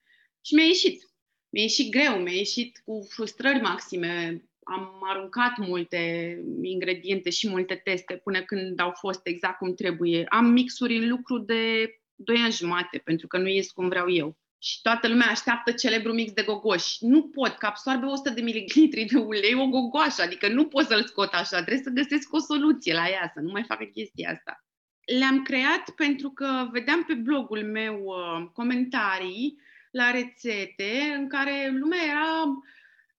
Și 0.44 0.55
mi-a 0.55 0.64
ieșit. 0.64 1.11
Mi-a 1.49 1.62
ieșit 1.62 1.90
greu, 1.90 2.18
mi-a 2.18 2.33
ieșit 2.33 2.83
cu 2.85 3.07
frustrări 3.09 3.61
maxime. 3.61 4.44
Am 4.62 5.01
aruncat 5.03 5.57
multe 5.57 6.35
ingrediente 6.62 7.31
și 7.31 7.49
multe 7.49 7.75
teste 7.75 8.20
până 8.25 8.42
când 8.42 8.81
au 8.81 8.92
fost 8.99 9.20
exact 9.27 9.59
cum 9.59 9.75
trebuie. 9.75 10.25
Am 10.29 10.46
mixuri 10.46 10.96
în 10.96 11.09
lucru 11.09 11.38
de 11.38 11.90
2 12.14 12.37
ani 12.37 12.53
jumate, 12.53 12.99
pentru 12.99 13.27
că 13.27 13.38
nu 13.38 13.49
ies 13.49 13.70
cum 13.70 13.88
vreau 13.88 14.11
eu. 14.11 14.38
Și 14.59 14.83
toată 14.83 15.09
lumea 15.09 15.27
așteaptă 15.31 15.72
celebru 15.72 16.12
mix 16.12 16.33
de 16.33 16.42
gogoși. 16.42 17.05
Nu 17.05 17.29
pot, 17.29 17.55
că 17.55 17.66
absorbe 17.66 18.07
100 18.07 18.31
de 18.31 18.40
mililitri 18.40 19.05
de 19.05 19.18
ulei 19.18 19.55
o 19.55 19.66
gogoașă, 19.66 20.22
adică 20.22 20.49
nu 20.49 20.66
pot 20.66 20.87
să-l 20.87 21.05
scot 21.05 21.33
așa, 21.33 21.62
trebuie 21.62 21.83
să 21.83 21.90
găsesc 21.90 22.33
o 22.33 22.38
soluție 22.38 22.92
la 22.92 23.09
ea, 23.09 23.31
să 23.35 23.40
nu 23.40 23.51
mai 23.51 23.64
facă 23.64 23.85
chestia 23.85 24.31
asta 24.31 24.65
le-am 25.06 25.42
creat 25.42 25.90
pentru 25.90 26.30
că 26.30 26.68
vedeam 26.72 27.04
pe 27.04 27.14
blogul 27.14 27.64
meu 27.64 28.02
uh, 28.04 28.48
comentarii 28.52 29.58
la 29.90 30.10
rețete 30.10 31.14
în 31.18 31.28
care 31.28 31.70
lumea 31.72 31.98
era 32.10 32.44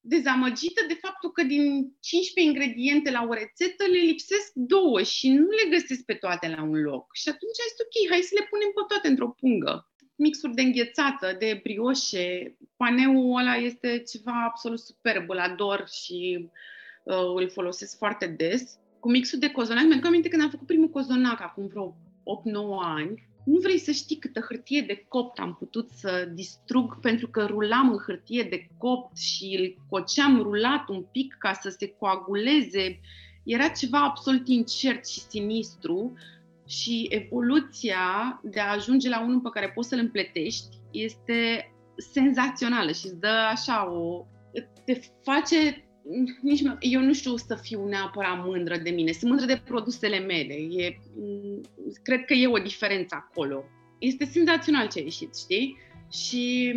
dezamăgită 0.00 0.84
de 0.88 0.94
faptul 0.94 1.30
că 1.32 1.42
din 1.42 1.92
15 2.00 2.52
ingrediente 2.52 3.10
la 3.10 3.26
o 3.28 3.32
rețetă 3.32 3.84
le 3.92 3.98
lipsesc 3.98 4.52
două 4.54 5.02
și 5.02 5.28
nu 5.28 5.48
le 5.50 5.70
găsesc 5.70 6.04
pe 6.04 6.14
toate 6.14 6.54
la 6.56 6.62
un 6.62 6.80
loc. 6.82 7.06
Și 7.14 7.28
atunci 7.28 7.60
ai 7.60 7.70
zis, 7.70 7.80
ok, 7.84 8.10
hai 8.10 8.20
să 8.20 8.34
le 8.38 8.46
punem 8.50 8.68
pe 8.74 8.82
toate 8.88 9.08
într-o 9.08 9.28
pungă. 9.28 9.90
Mixuri 10.14 10.54
de 10.54 10.62
înghețată, 10.62 11.36
de 11.38 11.60
brioșe, 11.62 12.56
paneul 12.76 13.38
ăla 13.38 13.54
este 13.54 14.02
ceva 14.10 14.44
absolut 14.44 14.80
superb, 14.80 15.30
îl 15.30 15.38
ador 15.38 15.88
și 15.88 16.48
uh, 17.02 17.32
îl 17.34 17.50
folosesc 17.50 17.96
foarte 17.96 18.26
des 18.26 18.78
cu 19.00 19.10
mixul 19.10 19.38
de 19.38 19.50
cozonac, 19.50 19.84
mi-am 19.84 20.00
aminte 20.04 20.28
când 20.28 20.42
am 20.42 20.50
făcut 20.50 20.66
primul 20.66 20.88
cozonac 20.88 21.40
acum 21.40 21.66
vreo 21.66 21.94
8-9 21.94 21.94
ani, 22.80 23.28
nu 23.44 23.58
vrei 23.58 23.78
să 23.78 23.90
știi 23.90 24.16
câtă 24.16 24.40
hârtie 24.40 24.80
de 24.80 25.04
copt 25.08 25.38
am 25.38 25.54
putut 25.54 25.90
să 25.90 26.30
distrug 26.34 27.00
pentru 27.00 27.28
că 27.28 27.44
rulam 27.44 27.90
în 27.90 27.98
hârtie 28.06 28.42
de 28.42 28.68
copt 28.76 29.18
și 29.18 29.56
îl 29.58 29.84
coceam 29.88 30.42
rulat 30.42 30.88
un 30.88 31.04
pic 31.12 31.36
ca 31.38 31.52
să 31.52 31.68
se 31.78 31.88
coaguleze. 31.98 33.00
Era 33.44 33.68
ceva 33.68 33.98
absolut 34.04 34.48
incert 34.48 35.08
și 35.08 35.20
sinistru 35.20 36.12
și 36.66 37.06
evoluția 37.10 38.40
de 38.42 38.60
a 38.60 38.72
ajunge 38.72 39.08
la 39.08 39.22
unul 39.22 39.40
pe 39.40 39.48
care 39.52 39.70
poți 39.70 39.88
să-l 39.88 39.98
împletești 39.98 40.76
este 40.90 41.72
senzațională 41.96 42.92
și 42.92 43.06
îți 43.06 43.20
dă 43.20 43.48
așa 43.50 43.92
o... 43.92 44.24
te 44.84 45.00
face 45.22 45.87
nici 46.40 46.62
eu 46.80 47.00
nu 47.00 47.12
știu 47.12 47.36
să 47.36 47.54
fiu 47.54 47.88
neapărat 47.88 48.44
mândră 48.44 48.76
de 48.76 48.90
mine. 48.90 49.12
Sunt 49.12 49.30
mândră 49.30 49.46
de 49.46 49.62
produsele 49.64 50.18
mele. 50.18 50.54
E, 50.54 50.98
cred 52.02 52.24
că 52.24 52.32
e 52.32 52.46
o 52.46 52.58
diferență 52.58 53.14
acolo. 53.14 53.64
Este 53.98 54.24
senzațional 54.24 54.88
ce 54.88 54.98
a 54.98 55.02
ieșit, 55.02 55.36
știi? 55.36 55.76
Și 56.12 56.74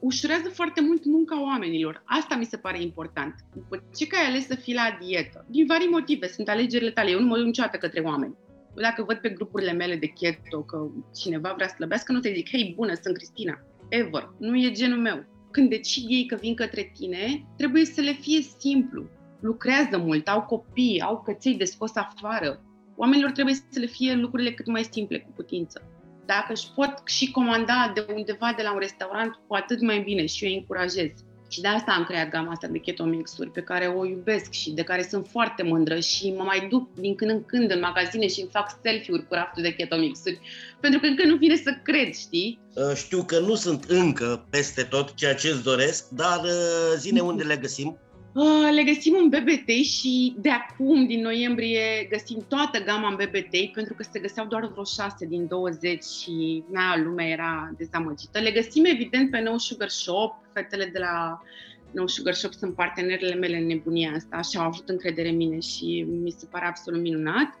ușurează 0.00 0.48
foarte 0.48 0.80
mult 0.80 1.04
munca 1.04 1.42
oamenilor. 1.42 2.02
Asta 2.04 2.36
mi 2.36 2.44
se 2.44 2.56
pare 2.56 2.82
important. 2.82 3.34
După 3.54 3.84
ce 3.96 4.06
că 4.06 4.16
ai 4.16 4.26
ales 4.26 4.46
să 4.46 4.54
fii 4.54 4.74
la 4.74 4.98
dietă, 5.00 5.46
din 5.50 5.66
vari 5.66 5.88
motive, 5.90 6.28
sunt 6.28 6.48
alegerile 6.48 6.90
tale. 6.90 7.10
Eu 7.10 7.20
nu 7.20 7.26
mă 7.26 7.36
duc 7.36 7.46
niciodată 7.46 7.76
către 7.76 8.00
oameni. 8.00 8.36
Dacă 8.74 9.02
văd 9.02 9.16
pe 9.16 9.28
grupurile 9.28 9.72
mele 9.72 9.96
de 9.96 10.06
keto 10.06 10.62
că 10.62 10.90
cineva 11.14 11.52
vrea 11.52 11.68
să 11.68 11.74
slăbească, 11.76 12.12
nu 12.12 12.20
te 12.20 12.32
zic, 12.32 12.48
hei, 12.48 12.72
bună, 12.76 12.94
sunt 13.02 13.16
Cristina. 13.16 13.60
Ever. 13.88 14.34
Nu 14.38 14.56
e 14.56 14.70
genul 14.70 14.98
meu 14.98 15.33
când 15.54 15.68
decid 15.68 16.04
ei 16.08 16.26
că 16.26 16.36
vin 16.40 16.54
către 16.54 16.92
tine, 16.98 17.44
trebuie 17.56 17.84
să 17.84 18.00
le 18.00 18.12
fie 18.12 18.40
simplu. 18.58 19.08
Lucrează 19.40 19.98
mult, 19.98 20.28
au 20.28 20.42
copii, 20.42 21.00
au 21.00 21.22
căței 21.22 21.54
de 21.54 21.64
scos 21.64 21.94
afară. 21.94 22.62
Oamenilor 22.96 23.30
trebuie 23.30 23.54
să 23.54 23.78
le 23.78 23.86
fie 23.86 24.14
lucrurile 24.14 24.52
cât 24.52 24.66
mai 24.66 24.84
simple 24.90 25.18
cu 25.18 25.30
putință. 25.34 25.82
Dacă 26.26 26.52
își 26.52 26.72
pot 26.74 27.02
și 27.04 27.30
comanda 27.30 27.92
de 27.94 28.06
undeva 28.14 28.52
de 28.56 28.62
la 28.62 28.72
un 28.72 28.78
restaurant, 28.78 29.40
cu 29.46 29.54
atât 29.54 29.80
mai 29.80 30.00
bine 30.00 30.26
și 30.26 30.44
eu 30.44 30.50
îi 30.50 30.56
încurajez. 30.56 31.10
Și 31.54 31.60
de 31.60 31.68
asta 31.68 31.92
am 31.92 32.04
creat 32.04 32.28
gama 32.28 32.50
asta 32.50 32.66
de 32.66 32.78
keto 32.78 33.04
mixuri, 33.04 33.50
pe 33.50 33.60
care 33.60 33.86
o 33.86 34.04
iubesc 34.06 34.50
și 34.50 34.70
de 34.70 34.82
care 34.82 35.06
sunt 35.10 35.26
foarte 35.30 35.62
mândră 35.62 35.98
și 35.98 36.34
mă 36.36 36.42
mai 36.42 36.66
duc 36.70 36.94
din 36.94 37.14
când 37.14 37.30
în 37.30 37.44
când 37.44 37.70
în 37.70 37.80
magazine 37.80 38.28
și 38.28 38.40
îmi 38.40 38.50
fac 38.52 38.78
selfie-uri 38.82 39.26
cu 39.26 39.34
raftul 39.34 39.62
de 39.62 39.74
keto 39.74 39.96
mixuri, 39.96 40.40
pentru 40.80 41.00
că 41.00 41.06
încă 41.06 41.26
nu 41.26 41.36
vine 41.36 41.56
să 41.56 41.78
cred, 41.82 42.12
știi? 42.12 42.60
Uh, 42.74 42.96
știu 42.96 43.22
că 43.22 43.38
nu 43.38 43.54
sunt 43.54 43.84
încă 43.84 44.46
peste 44.50 44.82
tot 44.82 45.14
ceea 45.14 45.34
ce 45.34 45.48
îți 45.48 45.62
doresc, 45.62 46.08
dar 46.08 46.40
uh, 46.44 46.94
zine 46.98 47.20
unde 47.20 47.42
le 47.42 47.56
găsim. 47.56 47.98
Uh, 48.34 48.68
le 48.72 48.82
găsim 48.82 49.14
în 49.16 49.28
BBT 49.28 49.68
și 49.68 50.34
de 50.38 50.50
acum, 50.50 51.06
din 51.06 51.20
noiembrie, 51.20 52.06
găsim 52.10 52.44
toată 52.48 52.82
gama 52.84 53.08
în 53.08 53.14
BBT, 53.14 53.72
pentru 53.72 53.94
că 53.94 54.02
se 54.02 54.20
găseau 54.20 54.46
doar 54.46 54.66
vreo 54.66 54.84
6 54.84 55.26
din 55.26 55.46
20 55.46 56.04
și 56.04 56.64
na, 56.70 56.96
lumea 56.96 57.26
era 57.26 57.72
dezamăgită. 57.76 58.40
Le 58.40 58.50
găsim, 58.50 58.84
evident, 58.84 59.30
pe 59.30 59.40
No 59.40 59.58
Sugar 59.58 59.88
Shop, 59.88 60.34
fetele 60.52 60.90
de 60.92 60.98
la 60.98 61.42
No 61.90 62.06
Sugar 62.06 62.34
Shop 62.34 62.52
sunt 62.52 62.74
partenerele 62.74 63.34
mele 63.34 63.56
în 63.56 63.66
nebunia 63.66 64.12
asta 64.12 64.40
și 64.40 64.56
au 64.56 64.64
avut 64.64 64.88
încredere 64.88 65.28
în 65.28 65.36
mine 65.36 65.58
și 65.58 66.06
mi 66.08 66.30
se 66.30 66.46
pare 66.50 66.66
absolut 66.66 67.00
minunat. 67.00 67.58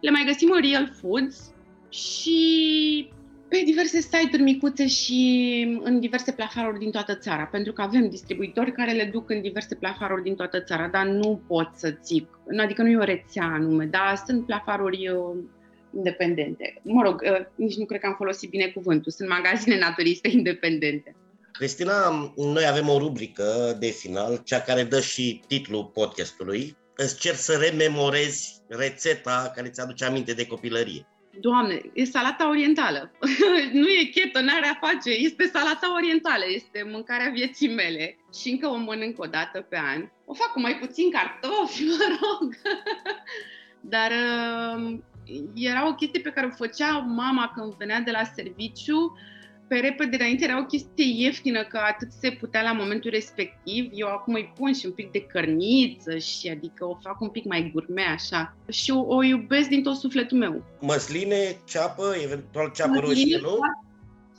Le 0.00 0.10
mai 0.10 0.24
găsim 0.26 0.50
în 0.50 0.60
Real 0.60 0.92
Foods 1.00 1.52
și 1.88 3.10
pe 3.48 3.62
diverse 3.64 4.00
site-uri 4.00 4.42
micuțe 4.42 4.86
și 4.86 5.78
în 5.82 6.00
diverse 6.00 6.32
plafaruri 6.32 6.78
din 6.78 6.90
toată 6.90 7.16
țara, 7.16 7.42
pentru 7.42 7.72
că 7.72 7.82
avem 7.82 8.08
distribuitori 8.08 8.72
care 8.72 8.92
le 8.92 9.04
duc 9.12 9.30
în 9.30 9.40
diverse 9.40 9.74
plafaruri 9.74 10.22
din 10.22 10.34
toată 10.34 10.60
țara, 10.60 10.88
dar 10.88 11.06
nu 11.06 11.42
pot 11.46 11.70
să 11.76 11.98
zic, 12.04 12.28
adică 12.58 12.82
nu 12.82 12.88
e 12.88 12.96
o 12.96 13.04
rețea 13.04 13.44
anume, 13.44 13.84
dar 13.84 14.22
sunt 14.26 14.46
plafaruri 14.46 15.08
uh, 15.08 15.38
independente. 15.96 16.80
Mă 16.82 17.02
rog, 17.02 17.22
uh, 17.24 17.46
nici 17.54 17.76
nu 17.76 17.84
cred 17.84 18.00
că 18.00 18.06
am 18.06 18.14
folosit 18.16 18.50
bine 18.50 18.66
cuvântul, 18.66 19.12
sunt 19.12 19.28
magazine 19.28 19.78
naturiste 19.78 20.28
independente. 20.38 21.16
Cristina, 21.52 22.32
noi 22.36 22.66
avem 22.66 22.88
o 22.88 22.98
rubrică 22.98 23.76
de 23.78 23.86
final, 23.86 24.40
cea 24.44 24.60
care 24.60 24.82
dă 24.82 25.00
și 25.00 25.40
titlul 25.46 25.84
podcastului. 25.84 26.76
Îți 26.96 27.18
cer 27.18 27.34
să 27.34 27.52
rememorezi 27.70 28.62
rețeta 28.68 29.52
care 29.54 29.68
ți 29.68 29.80
aduce 29.80 30.04
aminte 30.04 30.32
de 30.32 30.46
copilărie. 30.46 31.06
Doamne, 31.40 31.80
e 31.92 32.04
salata 32.04 32.48
orientală. 32.48 33.10
nu 33.72 33.88
e 33.88 34.04
chetă, 34.04 34.40
n-are 34.40 34.66
a 34.66 34.86
face. 34.86 35.10
Este 35.10 35.46
salata 35.46 35.94
orientală, 35.94 36.44
este 36.48 36.88
mâncarea 36.90 37.30
vieții 37.30 37.74
mele. 37.74 38.18
Și 38.40 38.50
încă 38.50 38.68
o 38.68 38.76
mănânc 38.76 39.18
o 39.18 39.26
dată 39.26 39.60
pe 39.60 39.78
an. 39.78 40.08
O 40.24 40.34
fac 40.34 40.52
cu 40.52 40.60
mai 40.60 40.78
puțin 40.78 41.10
cartofi, 41.10 41.82
mă 41.98 42.18
rog. 42.20 42.54
Dar 43.80 44.10
uh, 44.10 44.98
era 45.54 45.88
o 45.88 45.94
chestie 45.94 46.20
pe 46.20 46.30
care 46.30 46.46
o 46.46 46.56
făcea 46.56 46.98
mama 46.98 47.52
când 47.54 47.74
venea 47.74 48.00
de 48.00 48.10
la 48.10 48.24
serviciu, 48.24 49.18
pe 49.68 49.76
repede 49.76 50.16
înainte 50.16 50.44
era 50.44 50.58
o 50.58 50.64
chestie 50.64 51.24
ieftină, 51.24 51.64
că 51.64 51.78
atât 51.78 52.12
se 52.12 52.30
putea 52.30 52.62
la 52.62 52.72
momentul 52.72 53.10
respectiv. 53.10 53.90
Eu 53.92 54.08
acum 54.08 54.34
îi 54.34 54.52
pun 54.56 54.74
și 54.74 54.86
un 54.86 54.92
pic 54.92 55.10
de 55.10 55.20
cărniță 55.20 56.18
și 56.18 56.48
adică 56.48 56.84
o 56.84 56.98
fac 57.02 57.20
un 57.20 57.28
pic 57.28 57.44
mai 57.44 57.70
gurme 57.72 58.02
așa. 58.02 58.56
Și 58.70 58.90
o, 58.90 59.00
o 59.06 59.22
iubesc 59.22 59.68
din 59.68 59.82
tot 59.82 59.96
sufletul 59.96 60.38
meu. 60.38 60.64
Măsline, 60.80 61.56
ceapă, 61.64 62.14
eventual 62.22 62.72
ceapă 62.74 62.98
roșie, 62.98 63.38
nu? 63.42 63.58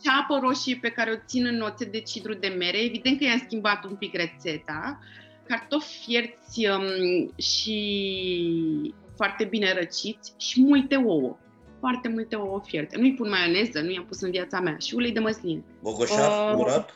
Ceapă 0.04 0.40
roșie 0.42 0.78
pe 0.82 0.90
care 0.90 1.12
o 1.12 1.26
țin 1.26 1.46
în 1.46 1.62
oțet 1.62 1.92
de 1.92 2.00
cidru 2.00 2.34
de 2.34 2.48
mere. 2.58 2.78
Evident 2.84 3.18
că 3.18 3.24
i-am 3.24 3.42
schimbat 3.46 3.86
un 3.86 3.96
pic 3.96 4.16
rețeta. 4.16 5.00
Cartofi 5.48 6.04
fierți 6.06 6.68
um, 6.68 7.34
și 7.38 8.94
foarte 9.16 9.44
bine 9.44 9.74
răciți 9.74 10.34
și 10.38 10.62
multe 10.62 10.96
ouă 10.96 11.38
foarte 11.86 12.10
multe 12.10 12.36
ouă 12.36 12.62
fierte. 12.66 12.98
Nu-i 12.98 13.14
pun 13.14 13.30
maioneză, 13.30 13.80
nu 13.82 13.92
i-am 13.92 14.06
pus 14.06 14.22
în 14.22 14.32
viața 14.32 14.60
mea. 14.60 14.78
Și 14.78 14.96
ulei 14.96 15.12
de 15.12 15.20
măsline. 15.20 15.64
Bogoșaf, 15.82 16.50
uh, 16.50 16.54
murat? 16.56 16.96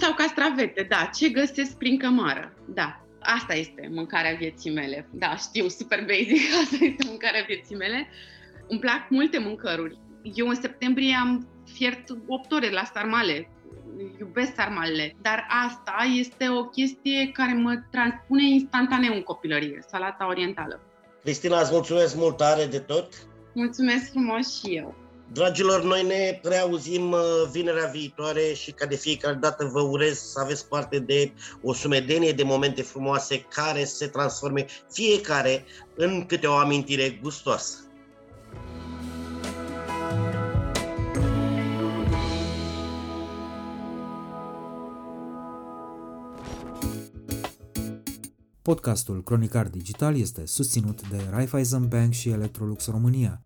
Sau 0.00 0.12
castravete, 0.14 0.86
da. 0.88 1.10
Ce 1.14 1.28
găsesc 1.28 1.76
prin 1.76 1.98
cămară, 1.98 2.52
da. 2.64 3.00
Asta 3.20 3.54
este 3.54 3.88
mâncarea 3.92 4.34
vieții 4.38 4.72
mele. 4.72 5.08
Da, 5.10 5.36
știu, 5.36 5.68
super 5.68 6.04
basic, 6.04 6.42
asta 6.62 6.76
este 6.80 7.04
mâncarea 7.06 7.44
vieții 7.46 7.76
mele. 7.76 8.08
Îmi 8.68 8.80
plac 8.80 9.00
multe 9.08 9.38
mâncăruri. 9.38 9.98
Eu 10.34 10.48
în 10.48 10.54
septembrie 10.54 11.16
am 11.20 11.48
fiert 11.64 12.10
8 12.26 12.52
ore 12.52 12.70
la 12.70 12.84
sarmale, 12.94 13.50
iubesc 14.18 14.54
sarmalele, 14.54 15.16
dar 15.22 15.46
asta 15.66 15.96
este 16.18 16.48
o 16.48 16.64
chestie 16.64 17.30
care 17.32 17.52
mă 17.52 17.82
transpune 17.90 18.48
instantaneu 18.48 19.14
în 19.14 19.22
copilărie, 19.22 19.84
salata 19.88 20.26
orientală. 20.26 20.80
Cristina, 21.22 21.60
îți 21.60 21.72
mulțumesc 21.72 22.16
mult 22.16 22.36
tare 22.36 22.64
de 22.64 22.78
tot. 22.78 23.08
Mulțumesc 23.56 24.10
frumos 24.10 24.58
și 24.58 24.76
eu! 24.76 24.94
Dragilor, 25.32 25.82
noi 25.82 26.02
ne 26.02 26.40
reauzim 26.42 27.12
uh, 27.12 27.20
vinerea 27.52 27.86
viitoare 27.86 28.52
și 28.54 28.70
ca 28.70 28.86
de 28.86 28.96
fiecare 28.96 29.34
dată 29.34 29.64
vă 29.64 29.80
urez 29.80 30.18
să 30.18 30.40
aveți 30.40 30.68
parte 30.68 30.98
de 30.98 31.32
o 31.62 31.72
sumedenie 31.72 32.32
de 32.32 32.42
momente 32.42 32.82
frumoase 32.82 33.40
care 33.40 33.84
se 33.84 34.06
transforme 34.06 34.66
fiecare 34.90 35.64
în 35.94 36.26
câte 36.26 36.46
o 36.46 36.52
amintire 36.52 37.18
gustoasă. 37.22 37.78
Podcastul 48.62 49.22
Cronicar 49.22 49.66
Digital 49.68 50.16
este 50.16 50.46
susținut 50.46 51.08
de 51.08 51.16
Raiffeisen 51.30 51.88
Bank 51.88 52.12
și 52.12 52.28
Electrolux 52.28 52.86
România. 52.86 53.45